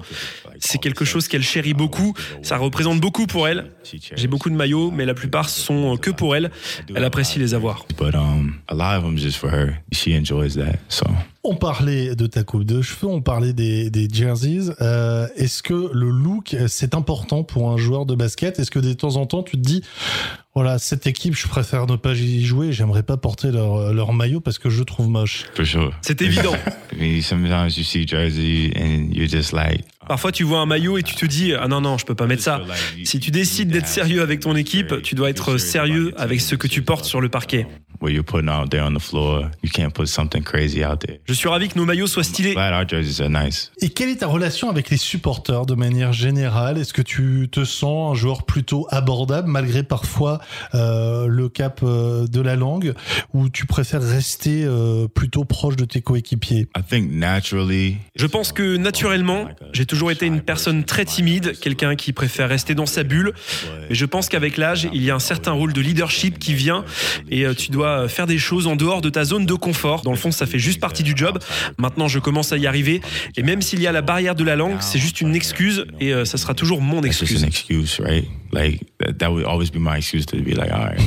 C'est 0.59 0.77
quelque 0.77 1.05
chose 1.05 1.27
qu'elle 1.27 1.43
chérit 1.43 1.73
beaucoup. 1.73 2.13
Ça 2.41 2.57
représente 2.57 2.99
beaucoup 2.99 3.25
pour 3.25 3.47
elle. 3.47 3.71
J'ai 4.15 4.27
beaucoup 4.27 4.49
de 4.49 4.55
maillots, 4.55 4.82
mais 4.91 5.05
la 5.05 5.13
plupart 5.13 5.49
sont 5.49 5.97
que 5.97 6.11
pour 6.11 6.35
elle. 6.35 6.51
Elle 6.93 7.03
apprécie 7.03 7.39
les 7.39 7.53
avoir. 7.53 7.85
but 7.97 8.15
um, 8.15 8.59
a 8.69 8.73
lot 8.73 8.97
of 8.97 9.03
them 9.03 9.17
just 9.17 9.37
for 9.37 9.49
her. 9.49 9.77
She 9.91 10.15
enjoys 10.15 10.55
that. 10.55 10.79
So 10.89 11.05
On 11.45 11.55
parlait 11.55 12.15
de 12.15 12.25
ta 12.25 12.43
coupe 12.43 12.63
de 12.63 12.81
cheveux, 12.81 13.07
on 13.07 13.21
parlait 13.21 13.51
des, 13.51 13.89
des 13.89 14.07
jerseys. 14.09 14.71
Euh, 14.79 15.27
Est-ce 15.35 15.61
que 15.61 15.89
le 15.93 16.09
look, 16.09 16.55
c'est 16.67 16.95
important 16.95 17.43
pour 17.43 17.69
un 17.69 17.75
joueur 17.75 18.05
de 18.05 18.15
basket? 18.15 18.59
Est-ce 18.59 18.71
que 18.71 18.79
de 18.79 18.93
temps 18.93 19.17
en 19.17 19.25
temps, 19.25 19.43
tu 19.43 19.57
te 19.57 19.61
dis, 19.61 19.83
voilà, 20.55 20.79
cette 20.79 21.05
équipe, 21.05 21.35
je 21.35 21.45
préfère 21.49 21.85
ne 21.85 21.97
pas 21.97 22.13
y 22.13 22.45
jouer, 22.45 22.71
j'aimerais 22.71 23.03
pas 23.03 23.17
porter 23.17 23.51
leur, 23.51 23.93
leur 23.93 24.13
maillot 24.13 24.39
parce 24.39 24.57
que 24.57 24.69
je 24.69 24.79
le 24.79 24.85
trouve 24.85 25.09
moche? 25.09 25.43
Sure. 25.61 25.91
C'est 26.01 26.21
évident. 26.21 26.53
I 26.93 26.95
mean, 27.15 27.21
sometimes 27.21 27.77
you 27.77 27.83
see 27.83 28.07
jersey 28.07 28.71
and 28.77 29.09
you're 29.11 29.27
just 29.27 29.51
like, 29.51 29.83
Parfois, 30.07 30.31
tu 30.31 30.43
vois 30.43 30.59
un 30.59 30.65
maillot 30.65 30.97
et 30.97 31.03
tu 31.03 31.15
te 31.15 31.25
dis 31.25 31.53
Ah 31.53 31.67
non, 31.67 31.81
non, 31.81 31.97
je 31.97 32.05
peux 32.05 32.15
pas 32.15 32.27
mettre 32.27 32.43
ça. 32.43 32.61
Si 33.03 33.19
tu 33.19 33.31
décides 33.31 33.69
d'être 33.69 33.87
sérieux 33.87 34.21
avec 34.21 34.41
ton 34.41 34.55
équipe, 34.55 35.01
tu 35.01 35.15
dois 35.15 35.29
être 35.29 35.57
sérieux 35.57 36.13
avec 36.17 36.41
ce 36.41 36.55
que 36.55 36.67
tu 36.67 36.81
portes 36.81 37.05
sur 37.05 37.21
le 37.21 37.29
parquet. 37.29 37.67
What 38.03 38.11
you're 38.11 38.23
putting 38.23 38.49
out 38.49 38.69
there 38.69 38.83
on 38.83 38.93
the 38.93 38.99
floor. 38.99 39.49
You 39.63 39.69
can't 39.71 39.93
put 39.93 40.07
something 40.07 40.43
crazy 40.43 40.83
out 40.83 40.99
there. 40.99 41.19
Je 41.25 41.33
suis 41.33 41.47
ravi 41.47 41.69
que 41.69 41.79
nos 41.79 41.85
maillots 41.85 42.07
soient 42.07 42.23
stylés. 42.23 42.53
Glad 42.53 42.73
our 42.73 42.87
jerseys 42.87 43.23
are 43.23 43.29
nice. 43.29 43.71
Et 43.81 43.89
quelle 43.89 44.09
est 44.09 44.17
ta 44.17 44.27
relation 44.27 44.69
avec 44.69 44.89
les 44.89 44.97
supporters 44.97 45.65
de 45.65 45.75
manière 45.75 46.11
générale? 46.13 46.77
Est-ce 46.77 46.93
que 46.93 47.01
tu 47.01 47.47
te 47.51 47.63
sens 47.63 48.11
un 48.11 48.15
joueur 48.15 48.43
plutôt 48.43 48.85
abordable 48.89 49.47
malgré 49.49 49.83
parfois 49.83 50.39
euh, 50.75 51.27
le 51.27 51.47
cap 51.49 51.79
euh, 51.83 52.27
de 52.27 52.41
la 52.41 52.55
langue 52.55 52.93
ou 53.33 53.49
tu 53.49 53.65
préfères 53.65 54.03
rester 54.03 54.63
euh, 54.65 55.07
plutôt 55.07 55.45
proche 55.45 55.77
de 55.77 55.85
tes 55.85 56.01
coéquipiers? 56.01 56.67
I 56.77 56.83
think 56.87 57.11
naturally, 57.11 57.97
Je 58.15 58.25
pense 58.25 58.51
que 58.51 58.75
naturellement, 58.75 59.47
j'ai 59.71 59.85
toujours 59.85 60.11
été 60.11 60.25
une 60.25 60.41
personne 60.41 60.83
très 60.83 61.05
timide, 61.05 61.57
quelqu'un 61.59 61.95
qui 61.95 62.11
préfère 62.11 62.49
rester 62.49 62.75
dans 62.75 62.85
sa 62.85 63.03
bulle. 63.03 63.33
Mais 63.89 63.95
je 63.95 64.05
pense 64.05 64.27
qu'avec 64.27 64.57
l'âge, 64.57 64.89
il 64.93 65.03
y 65.03 65.11
a 65.11 65.15
un 65.15 65.19
certain 65.19 65.51
rôle 65.51 65.73
de 65.73 65.81
leadership 65.81 66.39
qui 66.39 66.53
vient 66.53 66.83
et 67.29 67.45
euh, 67.45 67.53
tu 67.53 67.71
dois 67.71 67.92
faire 68.07 68.27
des 68.27 68.37
choses 68.37 68.67
en 68.67 68.75
dehors 68.75 69.01
de 69.01 69.09
ta 69.09 69.23
zone 69.23 69.45
de 69.45 69.53
confort. 69.53 70.01
Dans 70.01 70.11
le 70.11 70.17
fond, 70.17 70.31
ça 70.31 70.45
fait 70.45 70.59
juste 70.59 70.79
partie 70.79 71.03
du 71.03 71.13
job. 71.15 71.39
Maintenant, 71.77 72.07
je 72.07 72.19
commence 72.19 72.51
à 72.51 72.57
y 72.57 72.67
arriver. 72.67 73.01
Et 73.37 73.43
même 73.43 73.61
s'il 73.61 73.81
y 73.81 73.87
a 73.87 73.91
la 73.91 74.01
barrière 74.01 74.35
de 74.35 74.43
la 74.43 74.55
langue, 74.55 74.77
c'est 74.81 74.99
juste 74.99 75.21
une 75.21 75.35
excuse 75.35 75.85
et 75.99 76.13
euh, 76.13 76.25
ça 76.25 76.37
sera 76.37 76.53
toujours 76.53 76.81
mon 76.81 77.01
excuse. 77.03 77.43
excuse, 77.43 77.99
right? 77.99 78.27
Like 78.51 78.81
that, 78.99 79.31
would 79.31 79.45
always 79.45 79.71
be 79.71 79.79
my 79.79 79.97
excuse 79.97 80.25
to 80.27 80.37
be 80.37 80.53
like, 80.53 80.71
all 80.71 80.85
right. 80.85 80.99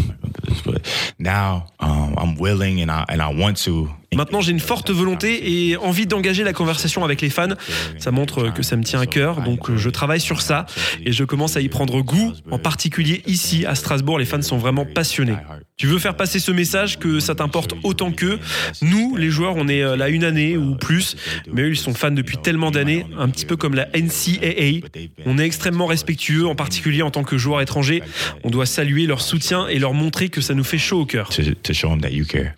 But 0.64 0.86
now 1.18 1.66
um, 1.80 2.14
I'm 2.18 2.36
willing 2.38 2.80
and 2.80 2.90
I 2.90 3.04
and 3.08 3.20
I 3.20 3.32
want 3.32 3.62
to. 3.64 3.88
Maintenant, 4.16 4.40
j'ai 4.40 4.52
une 4.52 4.60
forte 4.60 4.90
volonté 4.90 5.68
et 5.68 5.76
envie 5.76 6.06
d'engager 6.06 6.42
la 6.42 6.52
conversation 6.52 7.04
avec 7.04 7.20
les 7.20 7.30
fans. 7.30 7.54
Ça 7.98 8.10
montre 8.10 8.52
que 8.52 8.62
ça 8.62 8.76
me 8.76 8.82
tient 8.82 9.00
à 9.00 9.06
cœur, 9.06 9.42
donc 9.42 9.74
je 9.76 9.90
travaille 9.90 10.20
sur 10.20 10.40
ça 10.40 10.66
et 11.04 11.12
je 11.12 11.24
commence 11.24 11.56
à 11.56 11.60
y 11.60 11.68
prendre 11.68 12.00
goût. 12.00 12.32
En 12.50 12.58
particulier 12.58 13.22
ici, 13.26 13.66
à 13.66 13.74
Strasbourg, 13.74 14.18
les 14.18 14.24
fans 14.24 14.42
sont 14.42 14.58
vraiment 14.58 14.86
passionnés. 14.86 15.36
Tu 15.76 15.86
veux 15.86 15.98
faire 15.98 16.16
passer 16.16 16.38
ce 16.38 16.50
message 16.52 16.98
que 16.98 17.20
ça 17.20 17.34
t'importe 17.34 17.74
autant 17.82 18.10
qu'eux? 18.10 18.38
Nous, 18.80 19.14
les 19.16 19.28
joueurs, 19.28 19.56
on 19.56 19.68
est 19.68 19.82
euh, 19.82 19.94
là 19.94 20.08
une 20.08 20.24
année 20.24 20.56
ou 20.56 20.74
plus, 20.74 21.16
mais 21.52 21.62
eux, 21.62 21.70
ils 21.70 21.76
sont 21.76 21.92
fans 21.92 22.10
depuis 22.10 22.38
tellement 22.38 22.70
d'années, 22.70 23.04
un 23.18 23.28
petit 23.28 23.44
peu 23.44 23.56
comme 23.56 23.74
la 23.74 23.86
NCAA. 23.94 24.86
On 25.26 25.36
est 25.36 25.44
extrêmement 25.44 25.84
respectueux, 25.84 26.46
en 26.46 26.54
particulier 26.54 27.02
en 27.02 27.10
tant 27.10 27.24
que 27.24 27.36
joueur 27.36 27.60
étranger. 27.60 28.02
On 28.42 28.48
doit 28.48 28.64
saluer 28.64 29.04
leur 29.04 29.20
soutien 29.20 29.66
et 29.68 29.78
leur 29.78 29.92
montrer 29.92 30.30
que 30.30 30.40
ça 30.40 30.54
nous 30.54 30.64
fait 30.64 30.78
chaud 30.78 31.00
au 31.00 31.06
cœur. 31.06 31.28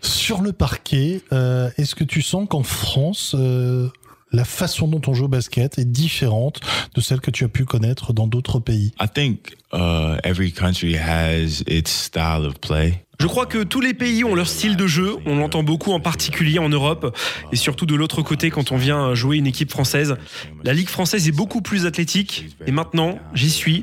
Sur 0.00 0.40
le 0.40 0.52
parquet, 0.52 1.20
euh, 1.32 1.47
est-ce 1.76 1.94
que 1.94 2.04
tu 2.04 2.22
sens 2.22 2.46
qu'en 2.48 2.62
France, 2.62 3.34
euh, 3.38 3.88
la 4.32 4.44
façon 4.44 4.88
dont 4.88 5.00
on 5.06 5.14
joue 5.14 5.24
au 5.24 5.28
basket 5.28 5.78
est 5.78 5.84
différente 5.84 6.60
de 6.94 7.00
celle 7.00 7.20
que 7.20 7.30
tu 7.30 7.44
as 7.44 7.48
pu 7.48 7.64
connaître 7.64 8.12
dans 8.12 8.26
d'autres 8.26 8.58
pays? 8.58 8.92
I 9.00 9.08
think 9.12 9.56
uh, 9.72 10.18
every 10.24 10.52
country 10.52 10.96
has 10.96 11.62
its 11.66 11.90
style 11.90 12.44
of 12.44 12.60
play. 12.60 13.04
Je 13.20 13.26
crois 13.26 13.46
que 13.46 13.64
tous 13.64 13.80
les 13.80 13.94
pays 13.94 14.22
ont 14.22 14.36
leur 14.36 14.46
style 14.46 14.76
de 14.76 14.86
jeu. 14.86 15.16
On 15.26 15.38
l'entend 15.38 15.64
beaucoup 15.64 15.90
en 15.90 15.98
particulier 15.98 16.60
en 16.60 16.68
Europe 16.68 17.16
et 17.50 17.56
surtout 17.56 17.84
de 17.84 17.96
l'autre 17.96 18.22
côté 18.22 18.50
quand 18.50 18.70
on 18.70 18.76
vient 18.76 19.12
jouer 19.14 19.38
une 19.38 19.48
équipe 19.48 19.72
française. 19.72 20.16
La 20.62 20.72
Ligue 20.72 20.88
française 20.88 21.26
est 21.26 21.32
beaucoup 21.32 21.60
plus 21.60 21.84
athlétique 21.84 22.46
et 22.64 22.70
maintenant 22.70 23.18
j'y 23.34 23.50
suis 23.50 23.82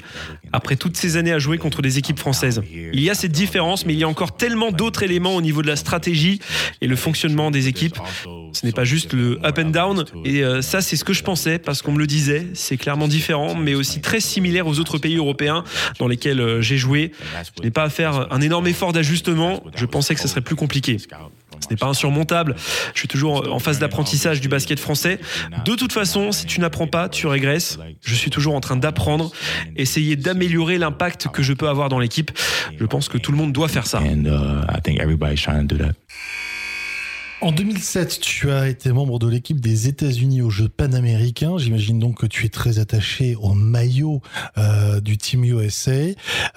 après 0.54 0.78
toutes 0.78 0.95
ces 0.95 1.17
années 1.17 1.34
à 1.34 1.39
jouer 1.39 1.58
contre 1.58 1.82
des 1.82 1.98
équipes 1.98 2.17
françaises. 2.17 2.62
Il 2.71 3.02
y 3.02 3.10
a 3.10 3.13
cette 3.13 3.34
différence 3.34 3.86
mais 3.86 3.91
il 3.91 4.00
y 4.00 4.06
a 4.06 4.08
encore 4.08 4.38
tellement 4.38 4.71
d'autres 4.71 5.04
éléments 5.04 5.36
au 5.36 5.41
niveau 5.41 5.62
de 5.62 5.67
la 5.67 5.76
stratégie 5.76 6.39
et 6.80 6.88
le 6.88 6.95
fonctionnement 6.95 7.52
des 7.52 7.67
équipes. 7.67 7.98
Ce 8.54 8.65
n'est 8.65 8.71
pas 8.71 8.86
juste 8.86 9.12
le 9.12 9.45
up 9.45 9.60
and 9.60 9.71
down 9.71 10.06
et 10.24 10.45
euh, 10.45 10.62
ça 10.62 10.80
c'est 10.80 10.95
ce 10.95 11.04
que 11.04 11.12
je 11.12 11.24
pensais 11.24 11.60
parce 11.60 11.82
qu'on 11.82 11.91
me 11.91 12.00
le 12.00 12.08
disait. 12.08 12.48
C'est 12.54 12.78
clairement 12.78 13.10
différent 13.10 13.54
mais 13.54 13.76
aussi 13.76 14.00
très 14.00 14.21
similaire 14.21 14.65
aux 14.65 14.80
autres 14.80 14.98
pays 14.98 15.17
européens 15.17 15.65
dans 16.00 16.08
lesquels 16.08 16.39
euh, 16.39 16.62
j'ai 16.62 16.78
joué. 16.78 17.12
Je 17.58 17.63
n'ai 17.63 17.71
pas 17.71 17.84
à 17.84 17.89
faire 17.89 18.32
un 18.32 18.39
énorme 18.39 18.67
effort 18.67 18.93
d'ajustement. 18.93 19.25
Je 19.76 19.86
pensais 19.86 20.14
que 20.16 20.22
ce 20.22 20.28
serait 20.28 20.42
plus 20.42 20.56
compliqué. 20.56 20.98
Ce 21.00 21.70
n'est 21.70 21.78
pas 21.78 21.88
insurmontable. 21.88 22.56
Je 22.94 23.00
suis 23.00 23.08
toujours 23.08 23.52
en 23.52 23.60
phase 23.60 23.80
d'apprentissage 23.80 24.42
du 24.42 24.48
basket 24.48 24.80
français. 24.80 25.20
De 25.66 25.76
toute 25.76 25.94
façon, 25.94 26.32
si 26.32 26.46
tu 26.46 26.60
n'apprends 26.60 26.88
pas, 26.88 27.10
tu 27.10 27.28
régresses. 27.28 27.80
Je 28.02 28.14
suis 28.14 28.30
toujours 28.30 28.56
en 28.56 28.62
train 28.62 28.76
d'apprendre, 28.76 29.32
essayer 29.76 30.16
d'améliorer 30.16 30.78
l'impact 30.78 31.30
que 31.30 31.44
je 31.44 31.54
peux 31.54 31.68
avoir 31.70 31.90
dans 31.90 32.00
l'équipe. 32.00 32.32
Je 32.78 32.86
pense 32.86 33.10
que 33.10 33.18
tout 33.18 33.32
le 33.32 33.38
monde 33.38 33.54
doit 33.54 33.68
faire 33.68 33.88
ça. 33.88 34.00
En 37.41 37.52
2007, 37.52 38.21
tu 38.21 38.50
as 38.50 38.69
été 38.69 38.93
membre 38.93 39.19
de 39.19 39.28
l'équipe 39.28 39.60
des 39.60 39.89
États-Unis 39.89 40.41
aux 40.41 40.50
Jeux 40.50 40.69
panaméricains. 40.69 41.58
J'imagine 41.58 42.00
donc 42.00 42.21
que 42.21 42.26
tu 42.26 42.45
es 42.45 42.50
très 42.50 42.80
attaché 42.80 43.36
au 43.36 43.54
maillot 43.54 44.21
euh, 44.58 45.02
du 45.02 45.17
Team 45.17 45.43
USA. 45.43 45.91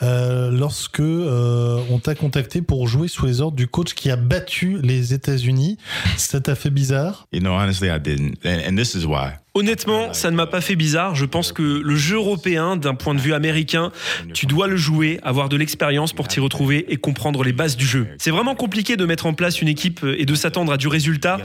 Euh, 0.03 0.53
lorsque 0.53 1.01
euh, 1.01 1.83
on 1.91 1.99
t'a 1.99 2.14
contacté 2.14 2.62
pour 2.62 2.87
jouer 2.87 3.09
sous 3.09 3.27
les 3.27 3.41
ordres 3.41 3.57
du 3.57 3.67
coach 3.67 3.95
qui 3.95 4.09
a 4.11 4.17
battu 4.17 4.79
les 4.81 5.14
États-Unis, 5.14 5.79
ça 6.17 6.41
t'a 6.41 6.55
fait 6.55 6.71
bizarre? 6.71 7.27
You 7.33 7.41
know, 7.41 7.53
honestly, 7.53 7.88
I 7.88 7.99
didn't. 7.99 8.37
And, 8.45 8.61
and 8.69 8.77
this 8.77 8.95
is 8.95 9.05
why. 9.05 9.33
Honnêtement, 9.59 10.12
ça 10.14 10.31
ne 10.31 10.37
m'a 10.37 10.47
pas 10.47 10.61
fait 10.61 10.77
bizarre. 10.77 11.16
Je 11.16 11.25
pense 11.25 11.51
que 11.51 11.83
le 11.85 11.97
jeu 11.97 12.14
européen, 12.14 12.77
d'un 12.77 12.94
point 12.94 13.12
de 13.12 13.21
vue 13.21 13.35
américain, 13.35 13.90
tu 14.33 14.47
dois 14.47 14.68
le 14.68 14.77
jouer, 14.77 15.18
avoir 15.25 15.49
de 15.49 15.57
l'expérience 15.57 16.12
pour 16.12 16.29
t'y 16.29 16.38
retrouver 16.38 16.87
et 16.90 16.97
comprendre 16.97 17.42
les 17.42 17.53
bases 17.53 17.77
du 17.77 17.85
jeu. 17.85 18.07
C'est 18.18 18.31
vraiment 18.31 18.55
compliqué 18.55 18.97
de 18.97 19.05
mettre 19.05 19.27
en 19.27 19.35
place 19.35 19.61
une 19.61 19.66
équipe 19.66 20.07
et 20.16 20.27
de 20.27 20.35
s'attendre 20.37 20.73
à 20.73 20.77
du 20.77 20.87
résultat, 20.87 21.38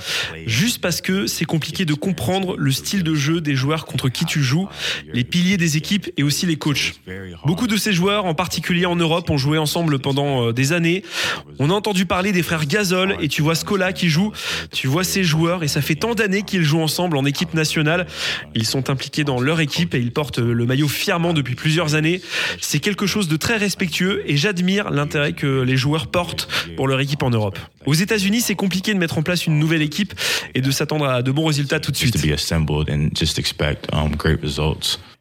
juste 0.45 0.79
parce 0.79 1.01
que 1.01 1.25
c'est 1.25 1.45
compliqué 1.45 1.85
de 1.85 1.95
comprendre 1.95 2.55
le 2.55 2.71
style 2.71 3.01
de 3.01 3.15
jeu 3.15 3.41
des 3.41 3.55
joueurs 3.55 3.87
contre 3.87 4.09
qui 4.09 4.25
tu 4.25 4.43
joues, 4.43 4.69
les 5.11 5.23
piliers 5.23 5.57
des 5.57 5.77
équipes 5.77 6.11
et 6.15 6.21
aussi 6.21 6.45
les 6.45 6.57
coachs. 6.57 6.93
Beaucoup 7.45 7.65
de 7.65 7.77
ces 7.77 7.93
joueurs, 7.93 8.25
en 8.25 8.35
particulier 8.35 8.85
en 8.85 8.95
Europe, 8.95 9.27
ont 9.31 9.39
joué 9.39 9.57
ensemble 9.57 9.97
pendant 9.97 10.49
euh, 10.49 10.53
des 10.53 10.71
années. 10.71 11.01
On 11.57 11.71
a 11.71 11.73
entendu 11.73 12.05
parler 12.05 12.31
des 12.31 12.43
frères 12.43 12.67
Gasol 12.67 13.15
et 13.21 13.27
tu 13.27 13.41
vois 13.41 13.55
Scola 13.55 13.91
qui 13.91 14.09
joue, 14.09 14.31
tu 14.71 14.85
vois 14.85 15.03
ces 15.03 15.23
joueurs 15.23 15.63
et 15.63 15.67
ça 15.67 15.81
fait 15.81 15.95
tant 15.95 16.13
d'années 16.13 16.43
qu'ils 16.43 16.61
jouent 16.61 16.81
ensemble 16.81 17.17
en 17.17 17.25
équipe 17.25 17.55
nationale. 17.55 18.02
Ils 18.55 18.65
sont 18.65 18.89
impliqués 18.89 19.23
dans 19.23 19.39
leur 19.39 19.59
équipe 19.59 19.93
et 19.95 19.99
ils 19.99 20.11
portent 20.11 20.39
le 20.39 20.65
maillot 20.65 20.87
fièrement 20.87 21.33
depuis 21.33 21.55
plusieurs 21.55 21.95
années. 21.95 22.21
C'est 22.61 22.79
quelque 22.79 23.05
chose 23.05 23.27
de 23.27 23.37
très 23.37 23.57
respectueux 23.57 24.23
et 24.25 24.37
j'admire 24.37 24.91
l'intérêt 24.91 25.33
que 25.33 25.61
les 25.61 25.77
joueurs 25.77 26.07
portent 26.07 26.47
pour 26.75 26.87
leur 26.87 26.99
équipe 26.99 27.23
en 27.23 27.29
Europe. 27.29 27.57
Aux 27.85 27.93
États-Unis, 27.93 28.41
c'est 28.41 28.55
compliqué 28.55 28.93
de 28.93 28.99
mettre 28.99 29.17
en 29.17 29.23
place 29.23 29.45
une 29.45 29.59
nouvelle 29.59 29.81
équipe 29.81 30.13
et 30.55 30.61
de 30.61 30.71
s'attendre 30.71 31.05
à 31.05 31.21
de 31.21 31.31
bons 31.31 31.45
résultats 31.45 31.79
tout 31.79 31.91
de 31.91 31.97
suite. 31.97 32.15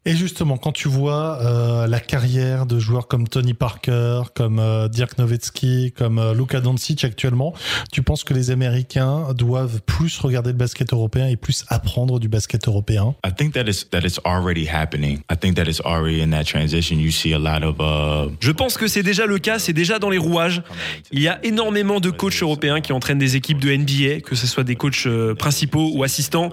Et 0.05 0.17
justement, 0.17 0.57
quand 0.57 0.73
tu 0.73 0.89
vois 0.89 1.39
euh, 1.41 1.87
la 1.87 2.01
carrière 2.01 2.65
de 2.65 2.77
joueurs 2.77 3.07
comme 3.07 3.25
Tony 3.25 3.53
Parker, 3.53 4.23
comme 4.35 4.59
euh, 4.59 4.89
Dirk 4.89 5.17
Nowitzki, 5.17 5.93
comme 5.97 6.19
euh, 6.19 6.33
Luka 6.33 6.59
Doncic 6.59 7.05
actuellement, 7.05 7.53
tu 7.89 8.01
penses 8.01 8.25
que 8.25 8.33
les 8.33 8.51
Américains 8.51 9.33
doivent 9.33 9.79
plus 9.85 10.19
regarder 10.19 10.51
le 10.51 10.57
basket 10.57 10.91
européen 10.91 11.27
et 11.27 11.37
plus 11.37 11.63
apprendre 11.69 12.19
du 12.19 12.27
basket 12.27 12.67
européen? 12.67 13.15
I 13.25 13.31
think 13.33 13.53
that 13.53 13.61
it's 13.61 13.89
that 13.91 14.01
it's 14.01 14.19
already 14.25 14.67
happening. 14.67 15.19
I 15.31 15.37
think 15.39 15.55
that 15.55 15.69
it's 15.69 15.79
already 15.85 16.21
in 16.21 16.31
that 16.31 16.43
transition. 16.43 16.97
You 16.97 17.11
see 17.11 17.33
a 17.33 17.39
lot 17.39 17.63
of 17.63 17.77
uh, 17.79 18.29
Je 18.41 18.51
pense 18.51 18.77
que 18.77 18.87
c'est 18.87 19.03
déjà 19.03 19.25
le 19.25 19.39
cas, 19.39 19.57
c'est 19.57 19.71
déjà 19.71 19.99
dans 19.99 20.09
les 20.09 20.17
rouages. 20.17 20.63
Il 21.13 21.21
y 21.21 21.29
a 21.29 21.39
énormément 21.45 22.01
de 22.01 22.09
coachs 22.09 22.41
européens 22.41 22.81
qui 22.81 22.91
entraînent 22.91 23.19
des 23.19 23.37
équipes 23.37 23.61
de 23.61 23.73
NBA, 23.73 24.19
que 24.19 24.35
ce 24.35 24.47
soit 24.47 24.65
des 24.65 24.75
coachs 24.75 25.05
euh, 25.05 25.33
principaux 25.33 25.91
ou 25.93 26.03
assistants. 26.03 26.51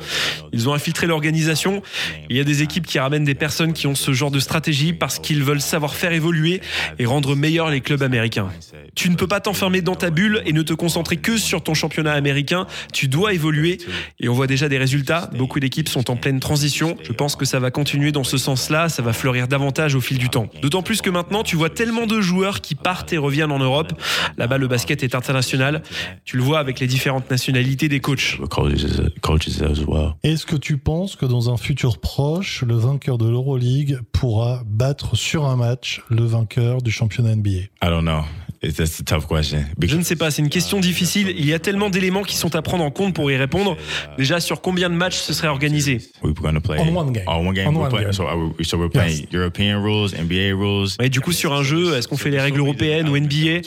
Ils 0.53 0.69
ont 0.69 0.73
infiltré 0.73 1.09
l'organisation. 1.09 1.83
Il 2.29 2.37
y 2.37 2.41
a 2.41 2.45
des 2.45 2.63
équipes 2.63 2.87
qui 2.87 3.01
ramènent 3.01 3.25
des 3.25 3.40
personnes 3.41 3.73
qui 3.73 3.89
ont 3.89 3.97
ce 3.97 4.13
genre 4.13 4.31
de 4.31 4.39
stratégie 4.39 4.93
parce 4.93 5.19
qu'ils 5.19 5.43
veulent 5.43 5.61
savoir 5.61 5.95
faire 5.95 6.13
évoluer 6.13 6.61
et 7.01 7.07
rendre 7.07 7.35
meilleurs 7.35 7.71
les 7.71 7.81
clubs 7.81 8.03
américains. 8.03 8.49
Tu 8.95 9.11
ne 9.11 9.17
peux 9.17 9.27
pas 9.27 9.41
t'enfermer 9.41 9.81
dans 9.81 9.97
ta 9.97 10.11
bulle 10.11 10.43
et 10.47 10.53
ne 10.53 10.63
te 10.63 10.75
concentrer 10.75 11.17
que 11.17 11.37
sur 11.37 11.63
ton 11.63 11.75
championnat 11.75 12.13
américain. 12.13 12.67
Tu 12.93 13.09
dois 13.09 13.33
évoluer 13.33 13.79
et 14.21 14.29
on 14.29 14.35
voit 14.35 14.47
déjà 14.47 14.69
des 14.69 14.79
résultats. 14.79 15.31
Beaucoup 15.37 15.59
d'équipes 15.59 15.89
sont 15.89 16.11
en 16.11 16.17
pleine 16.17 16.39
transition. 16.39 16.97
Je 17.03 17.13
pense 17.13 17.35
que 17.35 17.45
ça 17.45 17.59
va 17.59 17.71
continuer 17.71 18.13
dans 18.13 18.25
ce 18.25 18.37
sens-là. 18.37 18.89
Ça 18.89 19.03
va 19.03 19.13
fleurir 19.13 19.49
davantage 19.49 19.95
au 19.95 20.01
fil 20.01 20.19
du 20.19 20.29
temps. 20.29 20.49
D'autant 20.63 20.83
plus 20.83 21.01
que 21.01 21.11
maintenant, 21.11 21.43
tu 21.43 21.57
vois 21.57 21.71
tellement 21.71 22.07
de 22.07 22.21
joueurs 22.21 22.61
qui 22.61 22.75
partent 22.75 23.13
et 23.13 23.19
reviennent 23.19 23.53
en 23.53 23.59
Europe. 23.59 23.93
Là-bas, 24.37 24.59
le 24.59 24.69
basket 24.69 25.03
est 25.03 25.15
international. 25.15 25.83
Tu 26.27 26.37
le 26.37 26.43
vois 26.43 26.59
avec 26.59 26.79
les 26.79 26.87
différentes 26.87 27.31
nationalités 27.31 27.89
des 27.89 28.01
coachs. 28.01 28.39
Est-ce 30.23 30.45
que 30.45 30.57
tu 30.57 30.77
penses 30.77 31.17
que 31.17 31.25
dans 31.25 31.51
un 31.51 31.57
futur 31.57 31.99
proche, 31.99 32.63
le 32.63 32.75
vainqueur 32.75 33.17
de 33.17 33.30
l'Euroleague 33.31 34.01
pourra 34.13 34.63
battre 34.67 35.17
sur 35.17 35.47
un 35.47 35.57
match 35.57 36.03
le 36.11 36.25
vainqueur 36.25 36.83
du 36.83 36.91
championnat 36.91 37.37
NBA 37.37 37.51
I 37.51 37.69
don't 37.85 38.03
know. 38.03 38.23
It's, 38.63 38.77
that's 38.77 39.01
a 39.01 39.05
tough 39.05 39.27
question. 39.27 39.65
Je 39.81 39.97
ne 39.97 40.03
sais 40.03 40.17
pas, 40.17 40.31
c'est 40.31 40.43
une 40.43 40.51
question 40.51 40.81
difficile. 40.81 41.33
Il 41.35 41.47
y 41.47 41.55
a 41.55 41.59
tellement 41.59 41.89
d'éléments 41.89 42.23
qui 42.23 42.37
sont 42.37 42.55
à 42.57 42.61
prendre 42.61 42.85
en 42.85 42.91
compte 42.91 43.15
pour 43.15 43.31
y 43.31 43.37
répondre. 43.37 43.75
Déjà, 44.19 44.39
sur 44.39 44.61
combien 44.61 44.91
de 44.91 44.95
matchs 44.95 45.17
ce 45.17 45.33
serait 45.33 45.49
organisé? 45.49 45.99
We're 46.23 46.35
going 46.35 46.53
to 46.53 46.61
play 46.61 46.77
On 46.79 46.95
one 46.95 47.11
game. 47.13 47.25
Oh, 47.27 47.37
one 47.37 47.55
game. 47.55 47.75
On 47.75 47.81
one 47.81 47.91
game. 47.91 48.13
So, 48.13 48.25
are 48.27 48.37
we- 48.37 48.67
so 48.67 48.77
we're 48.77 48.91
playing 48.91 49.27
European 49.33 49.83
rules, 49.83 50.11
NBA 50.15 50.55
rules. 50.55 50.89
Et 51.01 51.09
du 51.09 51.23
coup, 51.23 51.33
sur 51.33 51.55
un 51.55 51.63
jeu, 51.63 51.97
est-ce 51.97 52.07
qu'on 52.07 52.19
fait 52.19 52.29
les 52.29 52.41
règles 52.41 52.59
européennes 52.59 53.09
ou 53.09 53.17
NBA 53.17 53.63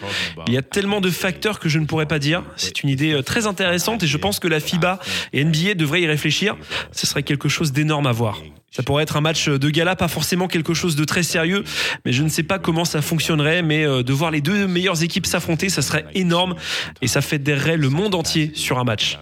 Il 0.48 0.54
y 0.54 0.58
a 0.58 0.62
tellement 0.62 1.02
de 1.02 1.10
facteurs 1.10 1.60
que 1.60 1.70
je 1.70 1.80
ne 1.80 1.86
pourrais 1.86 2.06
pas 2.06 2.20
dire. 2.20 2.44
C'est 2.56 2.84
une 2.84 2.90
idée 2.90 3.14
euh, 3.14 3.24
très 3.24 3.48
intéressante 3.48 4.04
et 4.04 4.08
je 4.08 4.18
pense 4.18 4.40
que 4.40 4.48
la 4.48 4.60
FIBA 4.60 5.00
et 5.34 5.44
NBA 5.44 5.74
devraient 5.74 6.04
y 6.04 6.08
réfléchir. 6.08 6.56
Ce 6.92 7.08
serait 7.08 7.24
quelque 7.24 7.50
chose 7.50 7.72
d'énorme 7.72 8.06
à 8.06 8.12
voir. 8.12 8.38
Ça 8.76 8.82
pourrait 8.82 9.04
être 9.04 9.18
un 9.18 9.22
match 9.22 9.50
de 9.50 9.70
gala, 9.70 9.96
pas 9.96 10.08
forcément 10.08 10.48
quelque 10.48 10.74
chose 10.74 10.96
de 10.96 11.04
très 11.04 11.22
sérieux, 11.22 11.64
mais 12.06 12.12
je 12.12 12.24
ne 12.24 12.30
sais 12.30 12.42
pas 12.42 12.58
comment 12.58 12.86
ça 12.86 13.04
fonctionnerait, 13.04 13.62
mais 13.62 13.86
euh, 13.86 14.02
de 14.02 14.12
voir 14.14 14.32
les 14.32 14.42
deux 14.42 14.66
meilleures 14.66 15.04
équipes 15.04 15.28
s'affronter, 15.28 15.70
ça 15.70 15.84
serait 15.84 16.06
énorme 16.16 16.56
et 17.02 17.08
ça 17.08 17.22
fédérerait 17.22 17.78
le 17.78 17.90
monde 17.90 18.16
entier 18.16 18.52
sur 18.56 18.80
un 18.80 18.84
match. 18.84 19.20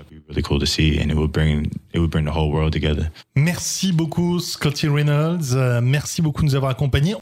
Merci 3.35 3.91
beaucoup 3.91 4.39
Scotty 4.39 4.87
Reynolds, 4.87 5.53
Euh, 5.53 5.81
merci 5.81 6.21
beaucoup 6.21 6.41
de 6.43 6.47
nous 6.47 6.55
avoir 6.55 6.71
accompagnés. 6.71 7.15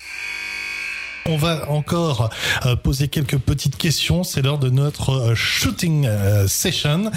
On 1.25 1.37
va 1.37 1.69
encore 1.69 2.29
euh, 2.65 2.75
poser 2.75 3.07
quelques 3.07 3.37
petites 3.37 3.77
questions. 3.77 4.23
C'est 4.23 4.41
l'heure 4.41 4.57
de 4.59 4.69
notre 4.69 5.11
euh, 5.11 5.35
shooting 5.35 6.05
euh, 6.07 6.47
session. 6.47 7.11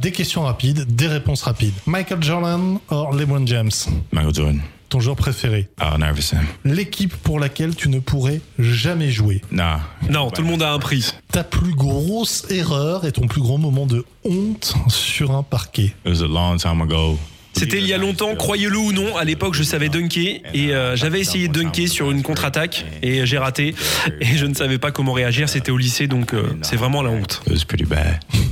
Des 0.00 0.12
questions 0.12 0.42
rapides, 0.44 0.84
des 0.94 1.06
réponses 1.08 1.42
rapides. 1.42 1.74
Michael 1.86 2.22
Jordan 2.22 2.78
ou 2.90 3.16
LeBron 3.16 3.46
James? 3.46 3.70
Michael 4.12 4.34
Jordan, 4.34 4.60
Ton 4.88 5.00
joueur 5.00 5.16
préféré? 5.16 5.68
Allen 5.78 6.00
Iverson. 6.10 6.36
L'équipe 6.64 7.14
pour 7.16 7.38
laquelle 7.40 7.74
tu 7.74 7.88
ne 7.88 7.98
pourrais 7.98 8.40
jamais 8.58 9.10
jouer 9.10 9.42
Nah. 9.50 9.80
Non, 10.08 10.30
tout 10.30 10.42
le 10.42 10.48
monde 10.48 10.62
a 10.62 10.72
un 10.72 10.78
prix. 10.78 11.12
Ta 11.32 11.44
plus 11.44 11.74
grosse 11.74 12.46
erreur 12.50 13.04
et 13.04 13.12
ton 13.12 13.26
plus 13.26 13.40
grand 13.42 13.58
moment 13.58 13.86
de 13.86 14.04
honte 14.24 14.74
sur 14.88 15.32
un 15.32 15.42
parquet 15.42 15.94
It 16.04 16.06
was 16.06 16.22
a 16.22 16.28
long 16.28 16.56
time 16.56 16.80
ago. 16.82 17.18
C'était 17.56 17.78
il 17.78 17.86
y 17.86 17.92
a 17.92 17.98
longtemps, 17.98 18.34
croyez-le 18.34 18.76
ou 18.76 18.92
non, 18.92 19.16
à 19.16 19.24
l'époque 19.24 19.54
je 19.54 19.62
savais 19.62 19.88
dunker 19.88 20.42
et 20.52 20.74
euh, 20.74 20.96
j'avais 20.96 21.20
essayé 21.20 21.48
de 21.48 21.52
dunker 21.52 21.88
sur 21.88 22.10
une 22.10 22.22
contre-attaque 22.22 22.84
et 23.02 23.24
j'ai 23.26 23.38
raté 23.38 23.74
et 24.20 24.36
je 24.36 24.46
ne 24.46 24.54
savais 24.54 24.78
pas 24.78 24.90
comment 24.90 25.12
réagir, 25.12 25.48
c'était 25.48 25.70
au 25.70 25.78
lycée 25.78 26.06
donc 26.06 26.34
euh, 26.34 26.42
c'est 26.62 26.76
vraiment 26.76 27.02
la 27.02 27.10
honte. 27.10 27.42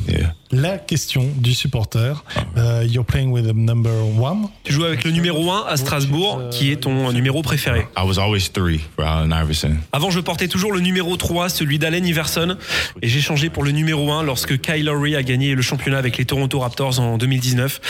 Yeah. 0.08 0.34
La 0.54 0.76
question 0.76 1.26
du 1.38 1.54
supporter. 1.54 2.22
Euh, 2.58 2.84
you're 2.86 3.06
playing 3.06 3.30
with 3.30 3.46
the 3.46 3.54
number 3.54 3.90
one. 4.18 4.48
Tu 4.64 4.74
joues 4.74 4.84
avec 4.84 5.02
le 5.02 5.10
numéro 5.10 5.50
1 5.50 5.64
à 5.66 5.78
Strasbourg 5.78 6.42
qui 6.50 6.70
est 6.70 6.76
ton 6.76 7.10
numéro 7.10 7.40
préféré. 7.40 7.86
I 7.96 8.02
was 8.04 8.18
always 8.18 8.50
three 8.52 8.82
for 8.94 9.06
Allen 9.06 9.32
Iverson. 9.32 9.76
Avant 9.92 10.10
je 10.10 10.20
portais 10.20 10.48
toujours 10.48 10.74
le 10.74 10.80
numéro 10.80 11.16
3, 11.16 11.48
celui 11.48 11.78
d'Allen 11.78 12.04
Iverson 12.04 12.58
et 13.00 13.08
j'ai 13.08 13.22
changé 13.22 13.48
pour 13.48 13.64
le 13.64 13.70
numéro 13.70 14.12
1 14.12 14.24
lorsque 14.24 14.60
Kyle 14.60 14.84
Lowry 14.84 15.16
a 15.16 15.22
gagné 15.22 15.54
le 15.54 15.62
championnat 15.62 15.96
avec 15.96 16.18
les 16.18 16.26
Toronto 16.26 16.58
Raptors 16.58 17.00
en 17.00 17.16
2019. 17.16 17.80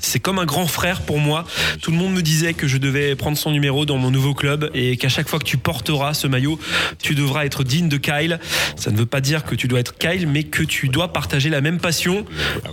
C'est 0.00 0.20
comme 0.20 0.38
un 0.38 0.46
grand 0.46 0.66
frère 0.66 1.02
pour 1.02 1.18
moi. 1.18 1.44
Tout 1.82 1.90
le 1.90 1.98
monde 1.98 2.14
me 2.14 2.22
disait 2.22 2.54
que 2.54 2.66
je 2.66 2.78
devais 2.78 3.14
prendre 3.14 3.36
son 3.36 3.50
numéro 3.50 3.84
dans 3.84 3.98
mon 3.98 4.10
nouveau 4.10 4.32
club 4.32 4.70
et 4.72 4.96
qu'à 4.96 5.10
chaque 5.10 5.28
fois 5.28 5.38
que 5.38 5.44
tu 5.44 5.58
porteras 5.58 6.14
ce 6.14 6.26
maillot, 6.26 6.58
tu 6.98 7.14
devras 7.14 7.44
être 7.44 7.62
digne 7.62 7.90
de 7.90 7.98
Kyle. 7.98 8.40
Ça 8.76 8.90
ne 8.90 8.96
veut 8.96 9.04
pas 9.04 9.20
dire 9.20 9.44
que 9.44 9.54
tu 9.54 9.68
dois 9.68 9.80
être 9.80 9.98
Kyle, 9.98 10.26
mais 10.26 10.44
que 10.44 10.62
tu 10.62 10.88
dois 10.88 11.12
partager 11.12 11.50
la 11.50 11.60
même 11.60 11.78
passion. 11.78 12.05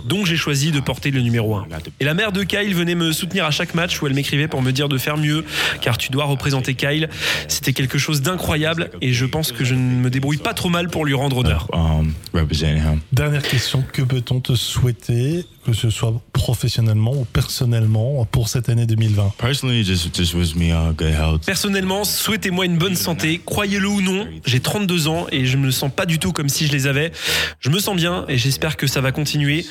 Donc 0.04 0.26
j'ai 0.26 0.36
choisi 0.36 0.70
de 0.70 0.80
porter 0.80 1.10
le 1.10 1.20
numéro 1.20 1.54
1. 1.54 1.66
Et 2.00 2.04
la 2.04 2.14
mère 2.14 2.32
de 2.32 2.42
Kyle 2.42 2.74
venait 2.74 2.94
me 2.94 3.12
soutenir 3.12 3.44
à 3.44 3.50
chaque 3.50 3.74
match 3.74 4.00
où 4.00 4.06
elle 4.06 4.14
m'écrivait 4.14 4.48
pour 4.48 4.62
me 4.62 4.70
dire 4.70 4.88
de 4.88 4.98
faire 4.98 5.16
mieux, 5.16 5.44
car 5.80 5.98
tu 5.98 6.10
dois 6.10 6.24
représenter 6.24 6.74
Kyle. 6.74 7.08
C'était 7.48 7.72
quelque 7.72 7.98
chose 7.98 8.22
d'incroyable 8.22 8.90
et 9.00 9.12
je 9.12 9.26
pense 9.26 9.52
que 9.52 9.64
je 9.64 9.74
ne 9.74 9.80
me 9.80 10.10
débrouille 10.10 10.38
pas 10.38 10.54
trop 10.54 10.68
mal 10.68 10.88
pour 10.88 11.04
lui 11.04 11.14
rendre 11.14 11.38
honneur. 11.38 11.68
Um, 11.72 12.12
representing 12.32 12.78
him. 12.78 13.00
Dernière 13.12 13.42
question, 13.42 13.84
que 13.92 14.02
peut-on 14.02 14.40
te 14.40 14.54
souhaiter, 14.54 15.44
que 15.64 15.72
ce 15.72 15.90
soit 15.90 16.12
professionnellement 16.44 17.12
ou 17.12 17.24
personnellement, 17.24 18.26
pour 18.30 18.50
cette 18.50 18.68
année 18.68 18.84
2020 18.84 19.32
Personally, 19.38 19.80
it 19.80 19.86
just 19.86 20.14
just 20.14 20.34
wish 20.34 20.54
me 20.54 20.74
uh. 20.74 21.38
Personnellement, 21.46 22.04
souhaitez-moi 22.04 22.66
une 22.66 22.76
bonne 22.76 22.96
santé. 22.96 23.40
Croyez-le 23.42 23.88
ou 23.88 24.02
non, 24.02 24.28
j'ai 24.44 24.60
32 24.60 25.08
ans 25.08 25.26
et 25.32 25.46
je 25.46 25.56
me 25.56 25.70
sens 25.70 25.90
pas 25.90 26.04
du 26.04 26.18
tout 26.18 26.32
comme 26.32 26.50
si 26.50 26.66
je 26.66 26.72
les 26.72 26.86
avais. 26.86 27.12
Je 27.60 27.70
me 27.70 27.78
sens 27.78 27.96
bien 27.96 28.26
et 28.28 28.36
j'espère 28.36 28.76
que 28.76 28.86
ça 28.86 29.00
va 29.00 29.10
continuer. 29.10 29.64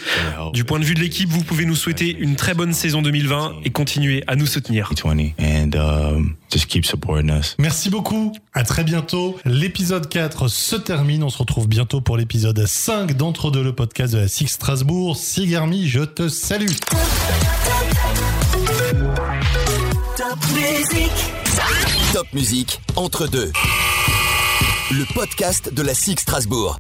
Du 0.54 0.64
point 0.64 0.80
de 0.80 0.84
vue 0.84 0.96
de 0.96 1.00
l'équipe, 1.00 1.30
vous 1.30 1.44
pouvez 1.44 1.66
nous 1.66 1.76
souhaiter 1.76 2.18
une 2.18 2.36
très 2.36 2.56
bonne 2.56 2.74
saison 2.74 3.04
2020 3.04 3.58
et 3.66 3.70
continuer 3.70 4.24
à 4.26 4.36
nous 4.36 4.48
soutenir. 4.48 4.90
20 5.04 5.34
and 5.40 5.78
um. 5.78 6.36
Merci 7.58 7.90
beaucoup, 7.90 8.32
à 8.54 8.64
très 8.64 8.84
bientôt. 8.84 9.40
L'épisode 9.44 10.08
4 10.08 10.48
se 10.48 10.76
termine, 10.76 11.24
on 11.24 11.30
se 11.30 11.40
retrouve 11.40 11.68
bientôt 11.68 12.00
pour 12.00 12.16
l'épisode 12.16 12.64
5 12.64 13.18
d'Entre 13.18 13.50
deux, 13.50 13.64
le 13.64 13.74
podcast 13.74 14.14
de 14.14 14.20
la 14.20 14.28
Six 14.28 14.50
Strasbourg. 14.50 15.18
Sigarmi, 15.18 15.88
je 15.88 16.02
te 16.02 16.28
salue. 16.28 16.63
Top 22.14 22.34
musique 22.34 22.80
entre 22.96 23.28
deux. 23.28 23.52
Le 24.92 25.14
podcast 25.14 25.74
de 25.74 25.82
la 25.82 25.94
SIG 25.94 26.20
Strasbourg. 26.20 26.78